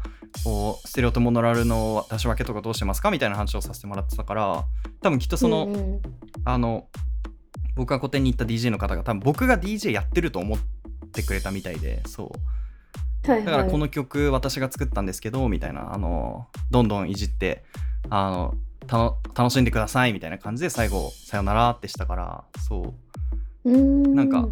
[0.45, 4.65] こうステレオとモノラルの出し分けとかどうしてますかみたいな話をさせてもらってたから
[5.01, 6.01] 多分きっとその、うんうん。
[6.45, 6.89] あの
[7.77, 10.65] 僕が個展に行った DJ の方が多分僕が DJ やってると思って
[11.23, 12.33] くれたみたいでそ
[13.27, 13.31] う。
[13.31, 13.45] はいはい。
[13.47, 17.65] だからこの曲私が作ったんですけどみたいなあのどんどんいじって
[18.09, 18.55] あの
[19.35, 22.95] 楽しんでくださいみたいな感じで最後さよならってしたからそ
[23.65, 23.71] う。
[23.71, 24.15] うーん。
[24.15, 24.49] なんか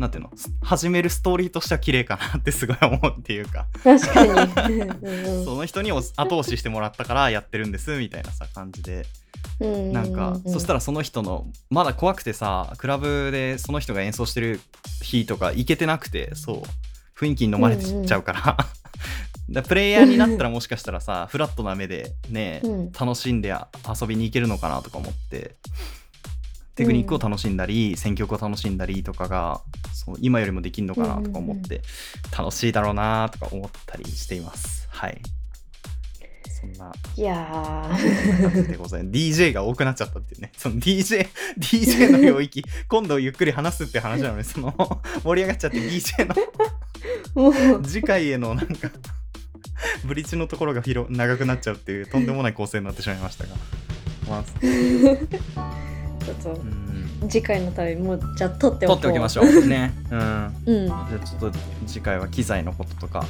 [0.00, 0.30] なんていうの？
[0.34, 3.66] す始めるストーリーとしては綺麗かなってすごい思うっていうか。
[3.84, 4.90] 確かに。
[5.44, 9.06] その人にお後押ししてもらったからやってるんですみたいなさ感じで。
[9.60, 14.60] うんなんかそしたららその人のまだ怖くてさクラブでその人が演奏してる
[15.02, 16.62] 日とか行けてなくてそう
[17.18, 18.56] 雰囲気に飲まれてっちゃうから。
[19.50, 22.92] だプレイヤーになったらもしかしたらさフラットな目でね、うん。
[22.92, 25.56] 楽しんで遊びに行けるのかなとか思って
[26.80, 29.60] テクニックを楽しんだり、選曲を楽しんだりとかが
[29.92, 31.82] そう今よりもできるのかなとか思って、
[32.36, 34.88] 楽しいだろうなとか思ったりしています。
[34.88, 35.20] はい。
[36.48, 37.90] そんないや
[38.68, 39.14] でございます。
[39.14, 40.52] DJ が多くなっちゃったっていうね。
[40.56, 41.28] その DJ,
[41.58, 46.28] DJ の領域 今度ゆっくり話すって話なのにその盛り上がっちゃって DJ
[47.36, 48.90] の次回へのなんか
[50.04, 53.54] ブリッジのところが広長くなっちゃうっていうとんでもない構成になってしまいましたが、
[54.28, 54.44] まあ、
[56.34, 56.60] ちょっと。
[56.60, 57.28] うん。
[57.28, 58.96] 次回のためにもうじゃあ撮っておこう。
[58.96, 59.66] 撮っておきましょう。
[59.66, 59.92] ね。
[60.10, 60.54] うん。
[60.66, 60.86] うん。
[60.86, 63.24] じゃあちょっと次回は機材のこととか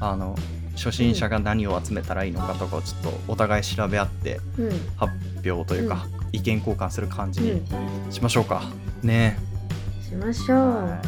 [0.00, 0.34] あの
[0.74, 4.70] 初心者が何を集めたらいいのかとかをちょっとお互い調べ合ってうん。
[4.96, 5.12] 発
[5.50, 7.46] 表というか、意見交換する感じうん。
[8.06, 8.62] にしましょうか、
[9.02, 9.38] ね。
[10.06, 10.58] しましょう。
[10.58, 11.00] は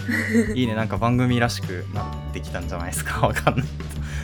[0.55, 0.59] い。
[0.61, 0.74] いいね。
[0.74, 3.20] なんか番組らしくなってきたんじゃないですか？
[3.26, 3.66] わかんない。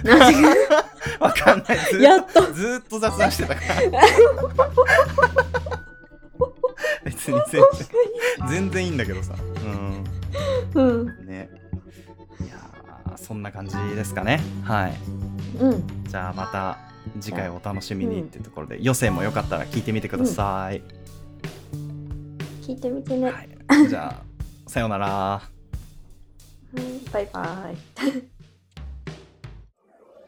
[1.20, 1.78] わかんない。
[1.92, 2.52] ずやっっと。
[2.52, 4.00] ずーっと雑談してたから
[7.04, 7.62] 別に全然。
[8.48, 9.34] 全然いいんだけどさ。
[10.74, 10.82] うん。
[10.82, 11.26] うん。
[11.26, 11.48] ね。
[12.40, 14.40] いやーそんな感じですかね。
[14.62, 14.94] はい。
[15.60, 16.04] うん。
[16.04, 16.78] じゃあまた
[17.20, 20.82] 次回お楽しみにっていうところで、余生もよかったら聞いてみてください、
[22.62, 23.30] 聞いてみてね。
[23.30, 23.42] は
[23.84, 25.06] い、じゃあさようなら。
[25.06, 25.42] は
[26.76, 27.10] い。
[27.12, 27.76] バイバイ。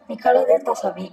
[0.09, 1.13] 身から出たサビ